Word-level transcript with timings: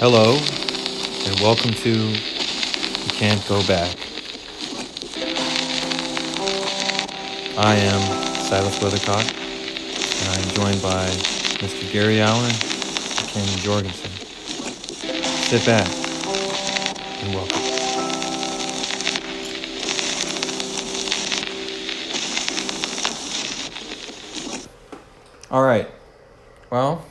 Hello, 0.00 0.32
and 0.32 1.40
welcome 1.40 1.72
to 1.72 1.90
You 1.90 3.10
Can't 3.10 3.46
Go 3.46 3.60
Back. 3.66 3.94
I 7.58 7.74
am 7.74 8.00
Silas 8.46 8.78
Weathercock, 8.78 9.20
and 9.20 10.28
I 10.30 10.38
am 10.40 10.48
joined 10.54 10.80
by 10.80 11.06
Mr. 11.60 11.92
Gary 11.92 12.18
Allen 12.22 12.46
and 12.46 13.28
Ken 13.28 13.46
Jorgensen. 13.58 14.10
Sit 15.50 15.66
back 15.66 15.86
and 17.22 17.34
welcome. 17.34 17.60
All 25.50 25.62
right. 25.62 25.90
Well, 26.70 27.04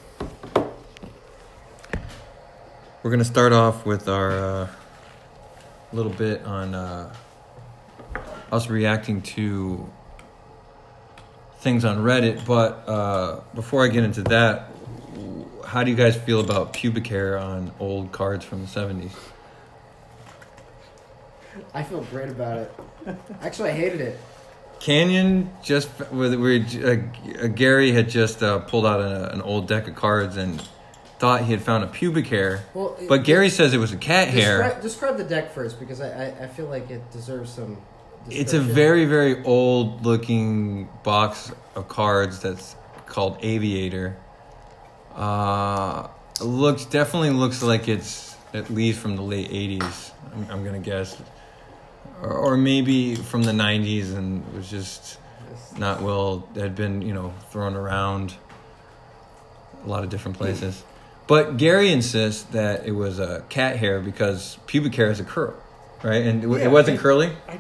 we're 3.01 3.11
going 3.11 3.19
to 3.19 3.25
start 3.25 3.53
off 3.53 3.85
with 3.85 4.09
our 4.09 4.31
uh, 4.31 4.67
little 5.93 6.11
bit 6.11 6.43
on 6.43 6.75
uh, 6.75 7.13
us 8.51 8.69
reacting 8.69 9.21
to 9.21 9.89
things 11.59 11.85
on 11.85 11.99
Reddit. 11.99 12.45
But 12.45 12.83
uh, 12.87 13.39
before 13.55 13.85
I 13.85 13.87
get 13.87 14.03
into 14.03 14.23
that, 14.23 14.71
how 15.65 15.83
do 15.83 15.91
you 15.91 15.97
guys 15.97 16.17
feel 16.17 16.41
about 16.41 16.73
pubic 16.73 17.07
hair 17.07 17.37
on 17.37 17.71
old 17.79 18.11
cards 18.11 18.43
from 18.43 18.61
the 18.61 18.67
70s? 18.67 19.11
I 21.73 21.83
feel 21.83 22.01
great 22.05 22.29
about 22.29 22.57
it. 22.57 22.75
Actually, 23.41 23.69
I 23.69 23.73
hated 23.73 24.01
it. 24.01 24.19
Canyon 24.79 25.51
just 25.61 25.89
with 26.11 26.35
we 26.35 26.63
uh, 26.83 27.47
Gary 27.47 27.91
had 27.91 28.09
just 28.09 28.41
uh, 28.41 28.59
pulled 28.59 28.85
out 28.85 29.01
a, 29.01 29.33
an 29.33 29.41
old 29.41 29.67
deck 29.67 29.89
of 29.89 29.95
cards 29.95 30.37
and 30.37 30.65
thought 31.19 31.43
he 31.43 31.51
had 31.51 31.61
found 31.61 31.83
a 31.83 31.87
pubic 31.87 32.27
hair, 32.27 32.63
Well, 32.73 32.95
it- 32.99 33.09
but 33.09 33.23
Gary 33.25 33.49
says 33.49 33.73
it 33.73 33.77
was 33.77 33.91
a 33.91 33.97
cat 33.97 34.29
hair. 34.29 34.79
Describe, 34.81 35.17
the 35.17 35.23
deck 35.25 35.53
first 35.53 35.79
because 35.79 35.99
I, 36.01 36.07
I, 36.07 36.43
I 36.43 36.47
feel 36.47 36.65
like 36.67 36.89
it 36.89 37.11
deserves 37.11 37.51
some. 37.51 37.77
It's 38.29 38.53
a 38.53 38.59
very 38.59 39.05
very 39.05 39.43
old 39.43 40.05
looking 40.05 40.89
box 41.03 41.51
of 41.75 41.87
cards 41.87 42.39
that's 42.39 42.75
called 43.05 43.37
Aviator. 43.41 44.15
Uh, 45.15 46.07
looks 46.41 46.85
definitely 46.85 47.31
looks 47.31 47.61
like 47.63 47.87
it's 47.87 48.35
at 48.53 48.69
least 48.69 48.99
from 48.99 49.15
the 49.15 49.21
late 49.21 49.49
'80s. 49.49 50.11
I'm, 50.33 50.47
I'm 50.51 50.63
gonna 50.63 50.79
guess, 50.79 51.17
or, 52.21 52.31
or 52.31 52.57
maybe 52.57 53.15
from 53.15 53.43
the 53.43 53.51
'90s, 53.51 54.15
and 54.15 54.45
it 54.47 54.53
was 54.55 54.69
just 54.69 55.17
not 55.77 56.01
well 56.01 56.47
had 56.55 56.75
been 56.75 57.01
you 57.01 57.13
know 57.13 57.33
thrown 57.51 57.75
around 57.75 58.35
a 59.85 59.87
lot 59.89 60.03
of 60.03 60.09
different 60.09 60.37
places 60.37 60.83
but 61.29 61.55
gary 61.57 61.91
insists 61.91 62.43
that 62.51 62.85
it 62.85 62.91
was 62.91 63.19
a 63.19 63.43
cat 63.47 63.77
hair 63.77 64.01
because 64.01 64.57
pubic 64.67 64.93
hair 64.95 65.09
is 65.09 65.19
a 65.21 65.23
curl 65.23 65.53
right 66.03 66.23
and 66.25 66.43
it, 66.43 66.49
Yeah, 66.49 66.65
it 66.65 66.71
wasn't 66.71 66.99
I- 66.99 67.01
curly 67.01 67.31
I 67.47 67.59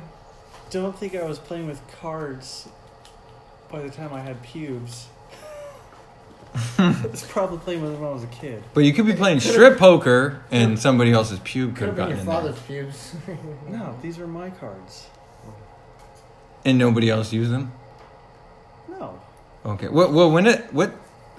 don't 0.71 0.97
think 0.97 1.15
I 1.15 1.23
was 1.23 1.39
playing 1.39 1.67
with 1.67 1.81
cards 2.01 2.67
by 3.71 3.81
the 3.81 3.89
time 3.89 4.13
I 4.13 4.19
had 4.21 4.41
pubes. 4.43 5.07
it's 6.79 7.23
probably 7.25 7.57
playing 7.59 7.81
with 7.81 7.91
them 7.91 8.01
when 8.01 8.09
I 8.09 8.13
was 8.13 8.23
a 8.23 8.27
kid. 8.27 8.63
but 8.73 8.81
you 8.83 8.91
could 8.93 9.05
be 9.05 9.13
playing 9.13 9.39
strip 9.39 9.77
poker 9.77 10.41
and 10.51 10.77
somebody 10.79 11.11
else's 11.11 11.39
pube 11.39 11.75
could 11.75 11.75
Could 11.75 11.87
have 11.89 11.97
have 11.97 11.97
gotten 11.97 12.11
your 12.11 12.19
in 12.19 12.25
there 12.25 12.35
father's 12.35 12.59
pubes. 12.63 13.15
No, 13.69 13.95
these 14.01 14.17
are 14.19 14.27
my 14.27 14.49
cards. 14.49 15.05
and 16.65 16.77
nobody 16.77 17.09
else 17.09 17.31
used 17.33 17.51
them 17.51 17.71
No. 18.89 19.19
okay 19.65 19.87
well, 19.89 20.11
well 20.11 20.31
when 20.31 20.47
it 20.47 20.73
what 20.73 20.89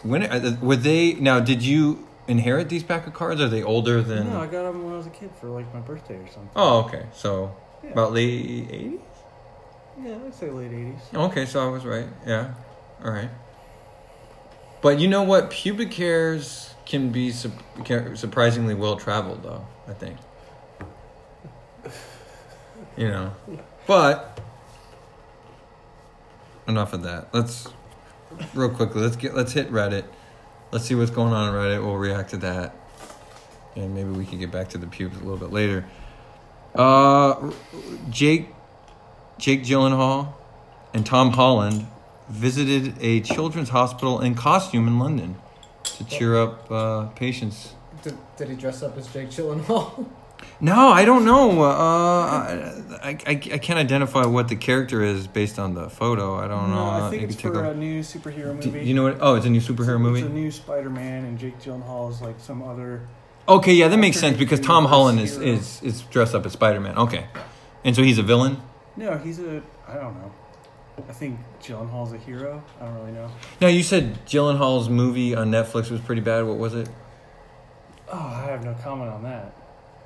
when 0.02 0.22
it, 0.22 0.30
uh, 0.32 0.56
were 0.60 0.76
they 0.76 1.14
now 1.14 1.40
did 1.40 1.62
you 1.62 2.06
inherit 2.30 2.68
these 2.68 2.82
pack 2.82 3.06
of 3.06 3.12
cards 3.14 3.40
are 3.40 3.48
they 3.48 3.62
older 3.62 4.00
than 4.02 4.30
No, 4.30 4.40
I 4.40 4.46
got 4.46 4.62
them 4.64 4.84
when 4.84 4.94
I 4.94 4.96
was 4.96 5.06
a 5.06 5.10
kid 5.10 5.30
for 5.40 5.48
like 5.48 5.72
my 5.74 5.80
birthday 5.80 6.14
or 6.16 6.26
something. 6.28 6.50
oh 6.56 6.84
okay 6.84 7.06
so 7.12 7.54
Yeah. 7.84 7.90
about 7.90 8.12
late 8.12 8.68
80s 8.70 9.00
Yeah, 10.02 10.16
I'd 10.26 10.34
say 10.34 10.50
late 10.50 10.70
80s. 10.70 11.14
Okay, 11.14 11.44
so 11.46 11.66
I 11.66 11.70
was 11.70 11.84
right. 11.84 12.06
Yeah. 12.26 12.54
All 13.04 13.10
right. 13.10 13.28
But 14.80 14.98
you 14.98 15.08
know 15.08 15.22
what? 15.24 15.50
Pubic 15.50 15.92
hairs 15.92 16.74
can 16.86 17.10
be 17.10 17.30
su- 17.32 17.52
surprisingly 18.14 18.74
well 18.74 18.96
traveled, 18.96 19.42
though, 19.42 19.66
I 19.86 19.92
think. 19.92 20.16
You 22.96 23.08
know. 23.08 23.34
But 23.86 24.40
enough 26.66 26.92
of 26.94 27.02
that. 27.02 27.28
Let's 27.34 27.68
real 28.54 28.70
quickly, 28.70 29.02
let's 29.02 29.16
get 29.16 29.34
let's 29.34 29.52
hit 29.52 29.70
Reddit. 29.70 30.04
Let's 30.72 30.84
see 30.84 30.94
what's 30.94 31.10
going 31.10 31.32
on 31.32 31.48
on 31.48 31.54
Reddit. 31.54 31.84
We'll 31.84 31.96
react 31.96 32.30
to 32.30 32.36
that. 32.38 32.74
And 33.76 33.94
maybe 33.94 34.10
we 34.10 34.24
can 34.24 34.38
get 34.38 34.50
back 34.50 34.68
to 34.70 34.78
the 34.78 34.86
pubes 34.86 35.16
a 35.16 35.20
little 35.20 35.36
bit 35.36 35.52
later. 35.52 35.84
Uh 36.74 37.50
Jake 38.10 38.48
Jake 39.38 39.64
Gyllenhaal 39.64 40.34
and 40.94 41.04
Tom 41.04 41.32
Holland 41.32 41.86
visited 42.28 42.94
a 43.00 43.20
children's 43.20 43.70
hospital 43.70 44.20
in 44.20 44.34
costume 44.34 44.86
in 44.86 44.98
London 44.98 45.36
to 45.82 46.04
cheer 46.04 46.40
up 46.40 46.70
uh, 46.70 47.06
patients. 47.08 47.74
did, 48.02 48.16
did 48.36 48.48
he 48.48 48.54
dress 48.54 48.82
up 48.82 48.96
as 48.96 49.08
Jake 49.12 49.30
Gyllenhaal? 49.30 50.06
No, 50.60 50.88
I 50.90 51.04
don't 51.04 51.24
know. 51.24 51.62
Uh, 51.62 51.70
I, 53.02 53.18
I, 53.26 53.30
I 53.30 53.34
can't 53.58 53.78
identify 53.78 54.26
what 54.26 54.48
the 54.48 54.56
character 54.56 55.02
is 55.02 55.26
based 55.26 55.58
on 55.58 55.74
the 55.74 55.88
photo. 55.88 56.36
I 56.36 56.48
don't 56.48 56.70
know. 56.70 56.76
No, 56.76 56.90
Uh, 56.90 57.06
I 57.06 57.10
think 57.10 57.22
it's 57.24 57.40
for 57.40 57.64
a- 57.64 57.70
a 57.70 57.74
new 57.74 58.00
superhero 58.00 58.60
Do 58.60 58.70
movie. 58.70 58.84
you 58.86 58.94
know 58.94 59.04
what? 59.04 59.18
Oh, 59.20 59.34
it's 59.36 59.46
a 59.46 59.50
new 59.50 59.60
superhero 59.60 59.94
It's 59.94 60.00
movie. 60.00 60.20
It's 60.20 60.28
a 60.28 60.32
new 60.32 60.50
Spider-Man, 60.50 61.24
and 61.24 61.38
Jake 61.38 61.58
Gyllenhaal 61.60 62.10
is 62.10 62.20
like 62.20 62.36
some 62.38 62.62
other. 62.62 63.02
Okay, 63.48 63.72
yeah, 63.72 63.88
that 63.88 63.96
makes 63.96 64.18
sense 64.18 64.36
because 64.36 64.60
Tom 64.60 64.84
Holland 64.84 65.18
is, 65.18 65.36
is 65.38 65.82
is 65.82 66.02
dressed 66.02 66.34
up 66.34 66.44
as 66.46 66.52
Spider 66.52 66.78
Man. 66.80 66.96
Okay, 66.98 67.26
and 67.84 67.96
so 67.96 68.02
he's 68.02 68.18
a 68.18 68.22
villain. 68.22 68.58
No, 68.96 69.16
he's 69.18 69.38
a. 69.40 69.62
I 69.88 69.94
don't 69.94 70.14
know. 70.14 70.30
I 71.08 71.12
think 71.12 71.40
Gyllenhaal's 71.62 72.12
a 72.12 72.18
hero. 72.18 72.62
I 72.80 72.84
don't 72.84 72.94
really 72.96 73.12
know. 73.12 73.30
Now 73.60 73.68
you 73.68 73.82
said 73.82 74.24
Gyllenhaal's 74.26 74.88
movie 74.90 75.34
on 75.34 75.50
Netflix 75.50 75.90
was 75.90 76.00
pretty 76.02 76.20
bad. 76.20 76.44
What 76.44 76.58
was 76.58 76.74
it? 76.74 76.88
Oh, 78.12 78.18
I 78.18 78.44
have 78.50 78.62
no 78.64 78.74
comment 78.82 79.10
on 79.10 79.22
that. 79.22 79.54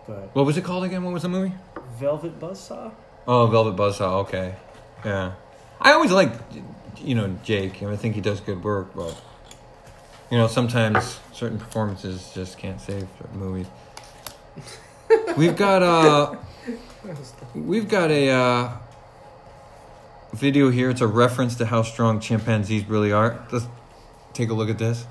But 0.06 0.34
What 0.34 0.46
was 0.46 0.56
it 0.56 0.64
called 0.64 0.84
again? 0.84 1.02
What 1.02 1.12
was 1.12 1.22
the 1.22 1.28
movie? 1.28 1.54
Velvet 1.98 2.38
Buzzsaw. 2.38 2.92
Oh, 3.26 3.46
Velvet 3.46 3.76
Buzzsaw. 3.76 4.22
Okay, 4.24 4.54
yeah. 5.04 5.32
I 5.80 5.92
always 5.92 6.10
like, 6.10 6.32
you 7.02 7.14
know, 7.14 7.36
Jake. 7.42 7.82
I 7.82 7.96
think 7.96 8.14
he 8.14 8.20
does 8.20 8.40
good 8.40 8.62
work, 8.62 8.94
but 8.94 9.20
you 10.30 10.38
know, 10.38 10.46
sometimes 10.46 11.20
certain 11.32 11.58
performances 11.58 12.30
just 12.34 12.58
can't 12.58 12.80
save 12.80 13.06
certain 13.18 13.38
movies. 13.38 13.66
We've 15.36 15.56
got 15.56 15.82
uh 15.82 16.36
we've 17.54 17.88
got 17.88 18.10
a 18.10 18.30
uh, 18.30 18.72
video 20.32 20.70
here. 20.70 20.90
It's 20.90 21.00
a 21.00 21.06
reference 21.06 21.56
to 21.56 21.66
how 21.66 21.82
strong 21.82 22.20
chimpanzees 22.20 22.88
really 22.88 23.12
are. 23.12 23.44
Let's 23.52 23.66
take 24.32 24.50
a 24.50 24.54
look 24.54 24.70
at 24.70 24.78
this. 24.78 25.06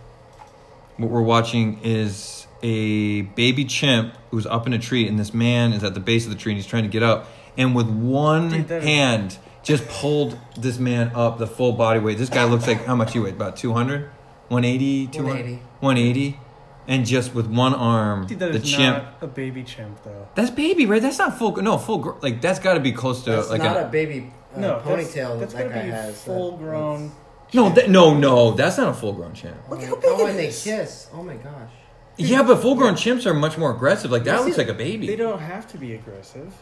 What 0.97 1.09
we're 1.09 1.21
watching 1.21 1.79
is 1.83 2.42
a 2.63 3.21
baby 3.21 3.65
chimp 3.65 4.15
who's 4.31 4.45
up 4.47 4.65
in 4.65 4.73
a 4.73 4.79
tree, 4.79 5.07
and 5.07 5.19
this 5.19 5.33
man 5.33 5.73
is 5.73 5.83
at 5.83 5.93
the 5.93 5.99
base 5.99 6.25
of 6.25 6.31
the 6.31 6.37
tree, 6.37 6.53
and 6.53 6.57
he's 6.57 6.65
trying 6.65 6.83
to 6.83 6.89
get 6.89 7.03
up, 7.03 7.27
and 7.57 7.75
with 7.75 7.87
one 7.89 8.49
Dude, 8.49 8.67
that 8.69 8.77
is- 8.79 8.83
hand 8.83 9.37
just 9.61 9.87
pulled 9.87 10.37
this 10.57 10.77
man 10.79 11.11
up 11.15 11.37
the 11.37 11.47
full 11.47 11.71
body 11.73 11.99
weight. 11.99 12.17
This 12.17 12.29
guy 12.29 12.43
looks 12.45 12.67
like 12.67 12.83
how 12.85 12.95
much 12.95 13.13
he 13.13 13.19
weighed? 13.19 13.35
About 13.35 13.55
200? 13.55 14.09
180? 14.49 15.07
200? 15.07 15.29
180. 15.29 15.61
180? 15.79 16.39
And 16.85 17.05
just 17.05 17.33
with 17.33 17.47
one 17.47 17.73
arm, 17.73 18.27
Dude, 18.27 18.39
that 18.39 18.51
the 18.51 18.57
is 18.59 18.69
chimp. 18.69 18.97
not 18.97 19.13
a 19.21 19.27
baby 19.27 19.63
chimp 19.63 20.03
though. 20.03 20.27
That's 20.35 20.49
baby, 20.49 20.85
right? 20.85 21.01
That's 21.01 21.17
not 21.17 21.37
full. 21.37 21.55
No, 21.55 21.77
full. 21.77 21.99
gr- 21.99 22.11
Like 22.21 22.41
that's 22.41 22.59
got 22.59 22.73
to 22.73 22.81
be 22.81 22.91
close 22.91 23.23
to 23.23 23.31
That's 23.31 23.49
like 23.49 23.61
not 23.61 23.77
a, 23.77 23.87
a 23.87 23.89
baby 23.89 24.33
uh, 24.53 24.59
no, 24.59 24.81
ponytail 24.85 25.39
that's, 25.39 25.53
that's 25.53 25.53
that 25.53 25.63
gotta 25.69 25.75
guy 25.75 25.85
be 25.85 25.91
has. 25.91 26.07
That- 26.25 26.25
full 26.25 26.57
grown. 26.57 27.13
no, 27.53 27.69
that, 27.69 27.89
no, 27.89 28.13
no. 28.17 28.51
That's 28.51 28.77
not 28.77 28.89
a 28.89 28.93
full 28.93 29.13
grown 29.13 29.33
chimp. 29.33 29.55
Oh, 29.69 29.75
Look 29.75 29.83
how 29.83 29.95
big 29.95 30.03
oh, 30.07 30.25
it 30.25 30.29
and 30.31 30.39
they 30.39 30.47
is. 30.47 30.61
kiss. 30.61 31.07
Oh 31.13 31.23
my 31.23 31.35
gosh. 31.35 31.71
Yeah, 32.17 32.43
but 32.43 32.57
full 32.61 32.75
grown 32.75 32.93
chimps 32.93 33.25
are 33.25 33.33
much 33.33 33.57
more 33.57 33.71
aggressive. 33.71 34.11
Like 34.11 34.23
that 34.25 34.35
Yes, 34.35 34.45
looks 34.45 34.57
like 34.57 34.67
a 34.67 34.73
baby. 34.73 35.07
They 35.07 35.15
don't 35.15 35.39
have 35.39 35.67
to 35.71 35.77
be 35.77 35.93
aggressive. 35.95 36.53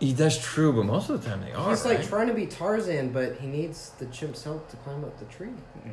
Yeah, 0.00 0.14
That's 0.14 0.36
true, 0.42 0.72
but 0.72 0.84
most 0.84 1.10
of 1.10 1.22
the 1.22 1.28
time 1.28 1.42
they 1.42 1.52
are. 1.52 1.70
He's 1.70 1.84
like 1.84 1.98
right? 1.98 2.08
trying 2.08 2.26
to 2.26 2.34
be 2.34 2.46
Tarzan, 2.46 3.12
but 3.12 3.36
he 3.36 3.46
needs 3.46 3.90
the 4.00 4.06
chimp's 4.06 4.42
help 4.42 4.68
to 4.70 4.76
climb 4.78 5.04
up 5.04 5.16
the 5.20 5.26
tree. 5.26 5.50
Yeah. 5.86 5.92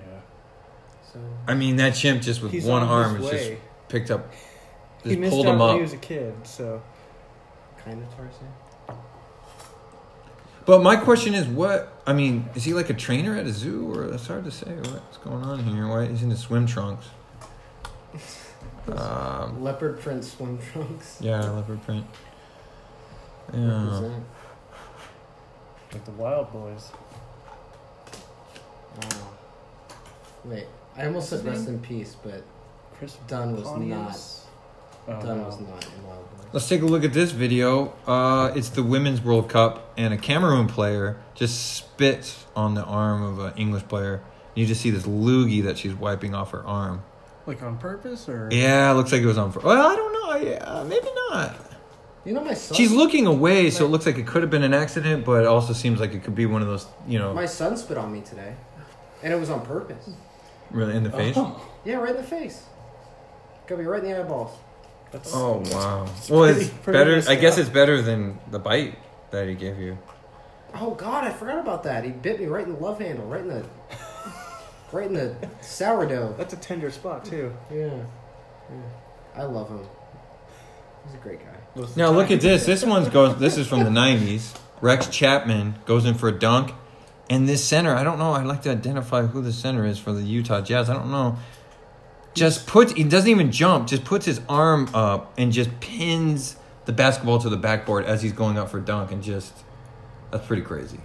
So 1.14 1.20
I 1.48 1.54
mean, 1.54 1.76
that 1.76 1.92
chimp 1.96 2.22
just 2.24 2.42
with 2.42 2.52
He's 2.52 2.66
one 2.66 2.82
on 2.82 2.90
arm 2.90 3.16
his 3.18 3.26
is 3.26 3.32
just 3.32 3.50
way. 3.52 3.58
picked 3.88 4.10
up, 4.12 4.34
He 5.04 5.10
just 5.10 5.20
missed 5.20 5.32
pulled 5.32 5.46
out 5.46 5.54
him 5.54 5.60
when 5.60 5.70
up. 5.70 5.76
he 5.76 5.82
was 5.82 5.94
a 5.94 5.98
kid, 5.98 6.34
so 6.44 6.82
kind 7.86 8.02
of 8.02 8.10
Tarzan. 8.16 8.48
But 10.66 10.82
my 10.84 10.96
question 10.98 11.34
is, 11.34 11.48
what? 11.48 12.02
I 12.06 12.14
mean, 12.14 12.48
is 12.56 12.64
he 12.64 12.74
like 12.74 12.90
a 12.90 12.94
trainer 12.94 13.36
at 13.36 13.46
a 13.46 13.52
zoo, 13.52 13.92
or 13.94 14.06
it's 14.14 14.28
hard 14.28 14.44
to 14.46 14.52
say 14.52 14.72
what's 14.72 15.18
going 15.18 15.44
on 15.44 15.64
here? 15.64 15.88
Why 15.88 16.08
he's 16.08 16.22
in 16.24 16.30
his 16.30 16.40
swim 16.40 16.66
trunks? 16.68 17.08
Um, 18.92 19.64
Leopard 19.64 20.00
print 20.00 20.24
swim 20.26 20.58
trunks. 20.72 21.18
yeah, 21.22 21.42
leopard 21.52 21.82
print. 21.84 22.06
Yeah. 23.54 23.84
Represent. 23.84 24.24
like 25.94 26.06
the 26.06 26.12
Wildboyz. 26.12 26.92
Wow. 29.02 29.30
Wait, 30.46 30.66
I 30.98 31.06
almost 31.06 31.30
said 31.30 31.46
rest 31.46 31.68
in 31.68 31.80
peace, 31.80 32.16
but 32.24 32.44
Chris 32.98 33.18
Dunn 33.28 33.56
was 33.56 33.64
Pontius? 33.64 34.46
Oh, 35.08 35.22
Dunn 35.22 35.38
no. 35.40 35.44
was 35.46 35.60
not 35.60 35.84
in 35.86 36.04
Wildboyz. 36.04 36.54
Let's 36.54 36.68
take 36.68 36.82
a 36.82 36.86
look 36.86 37.04
at 37.04 37.14
this 37.14 37.32
video. 37.32 37.94
Uh, 38.08 38.52
it's 38.56 38.70
the 38.70 38.84
Women's 38.84 39.22
World 39.22 39.50
Cup, 39.50 39.94
and 39.98 40.14
a 40.14 40.18
Cameroon 40.18 40.68
player 40.68 41.20
just 41.36 41.76
spits 41.76 42.46
on 42.56 42.74
the 42.74 42.84
arm 42.84 43.22
of 43.22 43.40
an 43.40 43.54
English 43.56 43.84
player. 43.88 44.24
You 44.56 44.66
just 44.66 44.82
see 44.82 44.90
this 44.90 45.04
loogie 45.04 45.64
that 45.64 45.78
she's 45.78 45.94
wiping 45.94 46.34
off 46.34 46.52
her 46.52 46.66
arm. 46.66 47.04
Like 47.50 47.64
on 47.64 47.78
purpose 47.80 48.30
or? 48.30 48.48
Yeah, 48.52 48.92
it 48.92 48.94
looks 48.94 49.12
like 49.12 49.22
it 49.22 49.26
was 49.26 49.40
on. 49.40 49.52
Well, 49.52 49.88
I 49.88 49.96
don't 49.96 50.14
know. 50.14 50.50
Yeah, 50.52 50.58
uh, 50.64 50.84
maybe 50.86 51.08
not. 51.30 51.56
You 52.24 52.34
know 52.34 52.44
my 52.44 52.54
son. 52.54 52.78
She's 52.78 52.92
looking 52.92 53.26
away, 53.26 53.72
so 53.72 53.86
it 53.86 53.88
looks 53.88 54.06
like 54.06 54.18
it 54.20 54.28
could 54.28 54.44
have 54.44 54.52
been 54.52 54.62
an 54.62 54.74
accident, 54.76 55.26
but 55.26 55.42
it 55.42 55.48
also 55.48 55.74
seems 55.74 56.00
like 56.00 56.14
it 56.14 56.24
could 56.24 56.36
be 56.36 56.46
one 56.46 56.62
of 56.62 56.68
those, 56.68 56.86
you 57.08 57.18
know, 57.18 57.34
My 57.34 57.48
son 57.48 57.76
spit 57.76 57.98
on 57.98 58.12
me 58.14 58.22
today, 58.22 58.54
and 59.24 59.34
it 59.34 59.40
was 59.40 59.50
on 59.50 59.66
purpose. 59.66 60.12
really 60.70 60.96
in 60.96 61.04
the 61.04 61.10
face. 61.10 61.34
Oh, 61.38 61.60
Yeah, 61.86 61.96
right 61.96 62.12
in 62.12 62.18
the 62.18 62.24
face. 62.28 62.62
Got 63.66 63.80
me 63.80 63.86
right 63.86 64.04
in 64.04 64.12
the 64.12 64.20
eyeballs. 64.20 64.52
that's 65.12 65.32
Oh 65.34 65.64
wow! 65.72 66.06
Well, 66.30 66.44
it's 66.44 66.70
pretty- 66.70 66.84
pretty 66.84 67.00
better. 67.00 67.16
messed 67.16 67.30
I 67.32 67.36
guess 67.36 67.54
up. 67.54 67.60
it's 67.62 67.70
better 67.70 68.00
than 68.04 68.38
the 68.52 68.60
bite 68.60 68.96
that 69.32 69.48
he 69.48 69.56
gave 69.56 69.80
you. 69.80 69.98
Oh 70.76 70.92
God, 70.94 71.24
I 71.24 71.32
forgot 71.32 71.58
about 71.58 71.82
that. 71.86 72.04
He 72.04 72.12
bit 72.12 72.40
me 72.40 72.46
right 72.46 72.64
in 72.68 72.74
the 72.76 72.80
love 72.80 73.00
handle, 73.00 73.26
right 73.26 73.42
in 73.42 73.48
the, 73.48 73.66
right 74.92 75.08
in 75.08 75.14
the 75.14 75.36
sourdough. 75.62 76.36
that's 76.38 76.54
a 76.54 76.58
tender 76.58 76.90
spot 76.90 77.26
too. 77.26 77.54
Yeah, 77.72 78.04
yeah. 78.70 78.82
I 79.36 79.44
love 79.44 79.70
him. 79.70 79.86
He's 81.06 81.16
a 81.16 81.18
great 81.18 81.40
guy. 81.40 81.56
Most 81.76 81.90
of 81.90 81.96
the 81.96 82.02
Now 82.02 82.12
look 82.12 82.32
at 82.32 82.42
this. 82.42 82.66
This 82.66 82.84
one's 82.84 83.10
goes. 83.10 83.38
This 83.38 83.58
is 83.58 83.68
from 83.68 83.84
the 83.84 83.90
'90s. 83.90 84.58
Rex 84.82 85.08
Chapman 85.08 85.76
goes 85.86 86.06
in 86.06 86.14
for 86.16 86.30
a 86.30 86.32
dunk, 86.32 86.72
and 87.30 87.48
this 87.48 87.64
center. 87.64 87.96
I 87.96 88.04
don't 88.04 88.20
know. 88.20 88.34
I'd 88.34 88.46
like 88.46 88.62
to 88.64 88.72
identify 88.72 89.24
who 89.24 89.42
the 89.42 89.54
center 89.54 89.86
is 89.86 90.00
for 90.00 90.12
the 90.12 90.22
Utah 90.22 90.62
Jazz. 90.62 90.90
I 90.90 90.94
don't 90.94 91.12
know. 91.12 91.38
Just 92.34 92.68
puts. 92.68 92.94
He 92.94 93.04
doesn't 93.04 93.30
even 93.30 93.52
jump. 93.52 93.88
Just 93.88 94.06
puts 94.06 94.26
his 94.26 94.42
arm 94.48 94.90
up 94.94 95.34
and 95.38 95.52
just 95.52 95.80
pins 95.80 96.56
the 96.86 96.94
basketball 96.94 97.40
to 97.40 97.50
the 97.50 97.58
backboard 97.58 98.06
as 98.06 98.22
he's 98.22 98.34
going 98.34 98.58
up 98.58 98.70
for 98.70 98.80
a 98.80 98.82
dunk, 98.82 99.12
and 99.12 99.24
just 99.24 99.54
that's 100.32 100.46
pretty 100.46 100.64
crazy. 100.64 101.00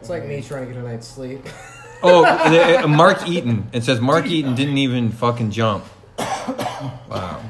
It's 0.00 0.08
like 0.08 0.26
me 0.26 0.42
trying 0.42 0.66
to 0.66 0.72
get 0.72 0.82
a 0.82 0.86
night's 0.86 1.08
sleep. 1.08 1.46
Oh, 2.02 2.22
the, 2.50 2.84
uh, 2.84 2.86
Mark 2.88 3.26
Eaton. 3.28 3.68
It 3.72 3.82
says 3.84 4.00
Mark 4.00 4.26
Eaton 4.26 4.54
didn't 4.54 4.78
even 4.78 5.10
fucking 5.10 5.50
jump. 5.50 5.84
Wow. 6.18 7.40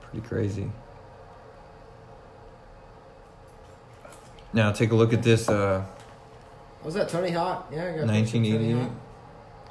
Pretty 0.00 0.26
crazy. 0.26 0.70
Now 4.52 4.72
take 4.72 4.90
a 4.90 4.94
look 4.94 5.12
at 5.12 5.22
this. 5.22 5.48
Uh, 5.48 5.84
Was 6.82 6.94
that 6.94 7.08
Tony 7.08 7.30
Hawk? 7.30 7.68
Yeah, 7.72 7.82
I 7.88 7.96
got 7.98 8.06
1988. 8.06 8.88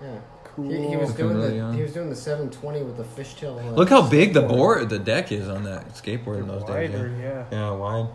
Yeah. 0.01 0.19
Cool. 0.43 0.69
He, 0.69 0.87
he 0.89 0.95
was 0.95 1.09
Looking 1.09 1.25
doing 1.25 1.37
really 1.37 1.49
the 1.49 1.55
young. 1.55 1.73
he 1.75 1.81
was 1.81 1.93
doing 1.93 2.09
the 2.09 2.15
720 2.15 2.83
with 2.83 2.97
the 2.97 3.03
fishtail. 3.03 3.59
uh, 3.65 3.71
Look 3.71 3.89
how 3.89 4.07
big 4.07 4.33
the 4.33 4.41
board, 4.41 4.89
the 4.89 4.99
deck 4.99 5.31
is 5.31 5.49
on 5.49 5.63
that 5.63 5.89
skateboard 5.95 6.39
in 6.39 6.47
those 6.47 6.63
days. 6.63 6.91
wider, 6.91 7.09
Yeah. 7.19 7.23
yeah. 7.23 7.45
yeah, 7.51 7.71
wide. 7.71 8.07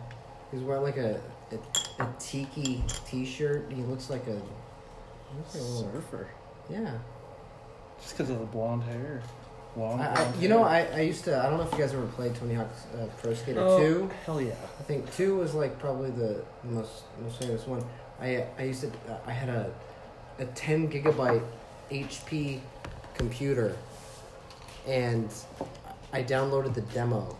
He's 0.52 0.60
wearing 0.60 0.82
like 0.82 0.96
a 0.96 1.20
a, 1.52 1.58
a 2.00 2.14
tiki 2.18 2.82
T-shirt. 3.06 3.66
He 3.70 3.82
looks 3.82 4.10
like 4.10 4.26
a. 4.26 4.30
looks 5.36 5.54
like 5.54 5.62
a 5.62 5.66
little- 5.66 5.92
Surfer. 5.92 6.28
yeah. 6.70 6.92
Just 8.00 8.16
because 8.16 8.30
of 8.30 8.38
the 8.40 8.46
blonde 8.46 8.82
hair. 8.84 9.22
Long 9.76 10.00
I, 10.00 10.10
I, 10.10 10.14
blonde 10.14 10.42
you 10.42 10.48
know. 10.48 10.62
I, 10.64 10.80
I 10.94 11.00
used 11.00 11.24
to. 11.24 11.38
I 11.38 11.48
don't 11.48 11.58
know 11.58 11.64
if 11.64 11.72
you 11.72 11.78
guys 11.78 11.92
ever 11.92 12.06
played 12.06 12.34
Tony 12.34 12.54
Hawk's 12.54 12.86
uh, 12.98 13.06
Pro 13.22 13.34
Skater 13.34 13.60
Oh, 13.60 13.78
2. 13.78 14.10
Hell 14.26 14.40
yeah. 14.40 14.52
I 14.78 14.82
think 14.84 15.12
two 15.14 15.36
was 15.36 15.54
like 15.54 15.78
probably 15.78 16.10
the 16.10 16.42
most 16.64 17.02
most 17.22 17.38
famous 17.40 17.66
one. 17.66 17.84
I 18.20 18.44
I 18.58 18.64
used 18.64 18.80
to 18.82 18.90
I 19.26 19.32
had 19.32 19.48
a 19.48 19.72
a 20.38 20.46
ten 20.46 20.90
gigabyte 20.90 21.42
HP 21.90 22.60
computer, 23.14 23.76
and 24.88 25.30
I 26.12 26.22
downloaded 26.22 26.74
the 26.74 26.80
demo, 26.82 27.36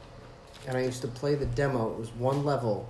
and 0.69 0.77
I 0.77 0.83
used 0.83 1.01
to 1.03 1.09
play 1.09 1.35
the 1.35 1.47
demo. 1.47 1.91
It 1.93 1.99
was 1.99 2.11
one 2.11 2.45
level, 2.45 2.89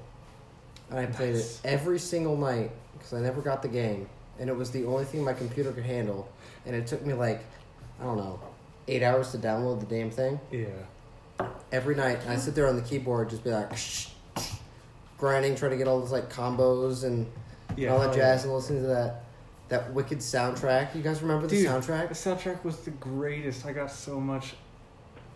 and 0.90 0.98
I 0.98 1.06
played 1.06 1.34
Nice. 1.34 1.60
it 1.64 1.68
every 1.68 1.98
single 1.98 2.36
night 2.36 2.70
because 2.92 3.12
I 3.14 3.20
never 3.20 3.40
got 3.40 3.62
the 3.62 3.68
game, 3.68 4.08
and 4.38 4.48
it 4.50 4.56
was 4.56 4.70
the 4.70 4.84
only 4.84 5.04
thing 5.04 5.24
my 5.24 5.32
computer 5.32 5.72
could 5.72 5.84
handle, 5.86 6.28
and 6.66 6.74
it 6.76 6.86
took 6.86 7.04
me 7.06 7.14
like 7.14 7.44
I 8.00 8.04
don't 8.04 8.16
know 8.16 8.40
eight 8.88 9.02
hours 9.02 9.30
to 9.32 9.38
download 9.38 9.80
the 9.80 9.86
damn 9.86 10.10
thing 10.10 10.40
Yeah. 10.50 10.66
every 11.70 11.94
night. 11.94 12.18
I 12.26 12.36
sit 12.36 12.54
there 12.54 12.66
on 12.66 12.76
the 12.76 12.82
keyboard, 12.82 13.30
just 13.30 13.44
be 13.44 13.50
like 13.50 13.70
grinding, 15.18 15.54
trying 15.54 15.72
to 15.72 15.76
get 15.76 15.86
all 15.88 16.00
those 16.00 16.12
like 16.12 16.32
combos 16.32 17.04
and 17.04 17.26
Yeah. 17.76 17.90
all 17.92 18.00
that 18.00 18.14
jazz, 18.14 18.40
yeah. 18.40 18.44
and 18.46 18.54
listening 18.54 18.82
to 18.82 18.88
that 18.88 19.22
that 19.68 19.92
wicked 19.94 20.18
soundtrack. 20.18 20.96
You 20.96 21.02
guys 21.02 21.22
remember 21.22 21.46
the 21.46 21.54
Dude, 21.54 21.66
The 21.68 21.70
soundtrack? 21.70 22.08
soundtrack 22.10 22.64
was 22.64 22.78
the 22.80 22.90
greatest. 22.90 23.64
I 23.64 23.72
got 23.72 23.92
so 23.92 24.18
much. 24.18 24.54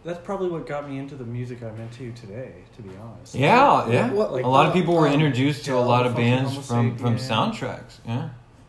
That's 0.04 0.18
probably 0.22 0.50
what 0.50 0.66
got 0.66 0.88
me 0.88 0.98
into 0.98 1.14
the 1.14 1.24
music 1.24 1.62
I'm 1.62 1.80
into 1.80 2.12
today, 2.12 2.52
to 2.76 2.82
be 2.82 2.90
honest. 3.02 3.34
Yeah, 3.34 3.88
yeah. 3.88 4.12
What- 4.12 4.32
like, 4.32 4.44
a 4.44 4.48
lot 4.48 4.66
of 4.66 4.72
people 4.74 4.94
were 4.94 5.08
um, 5.08 5.14
introduced 5.14 5.64
to 5.64 5.74
a 5.76 5.80
lot 5.80 6.06
of 6.06 6.14
bands 6.14 6.54
from 6.66 6.96
from 6.98 7.16
soundtracks. 7.16 7.98
Yeah, 8.06 8.28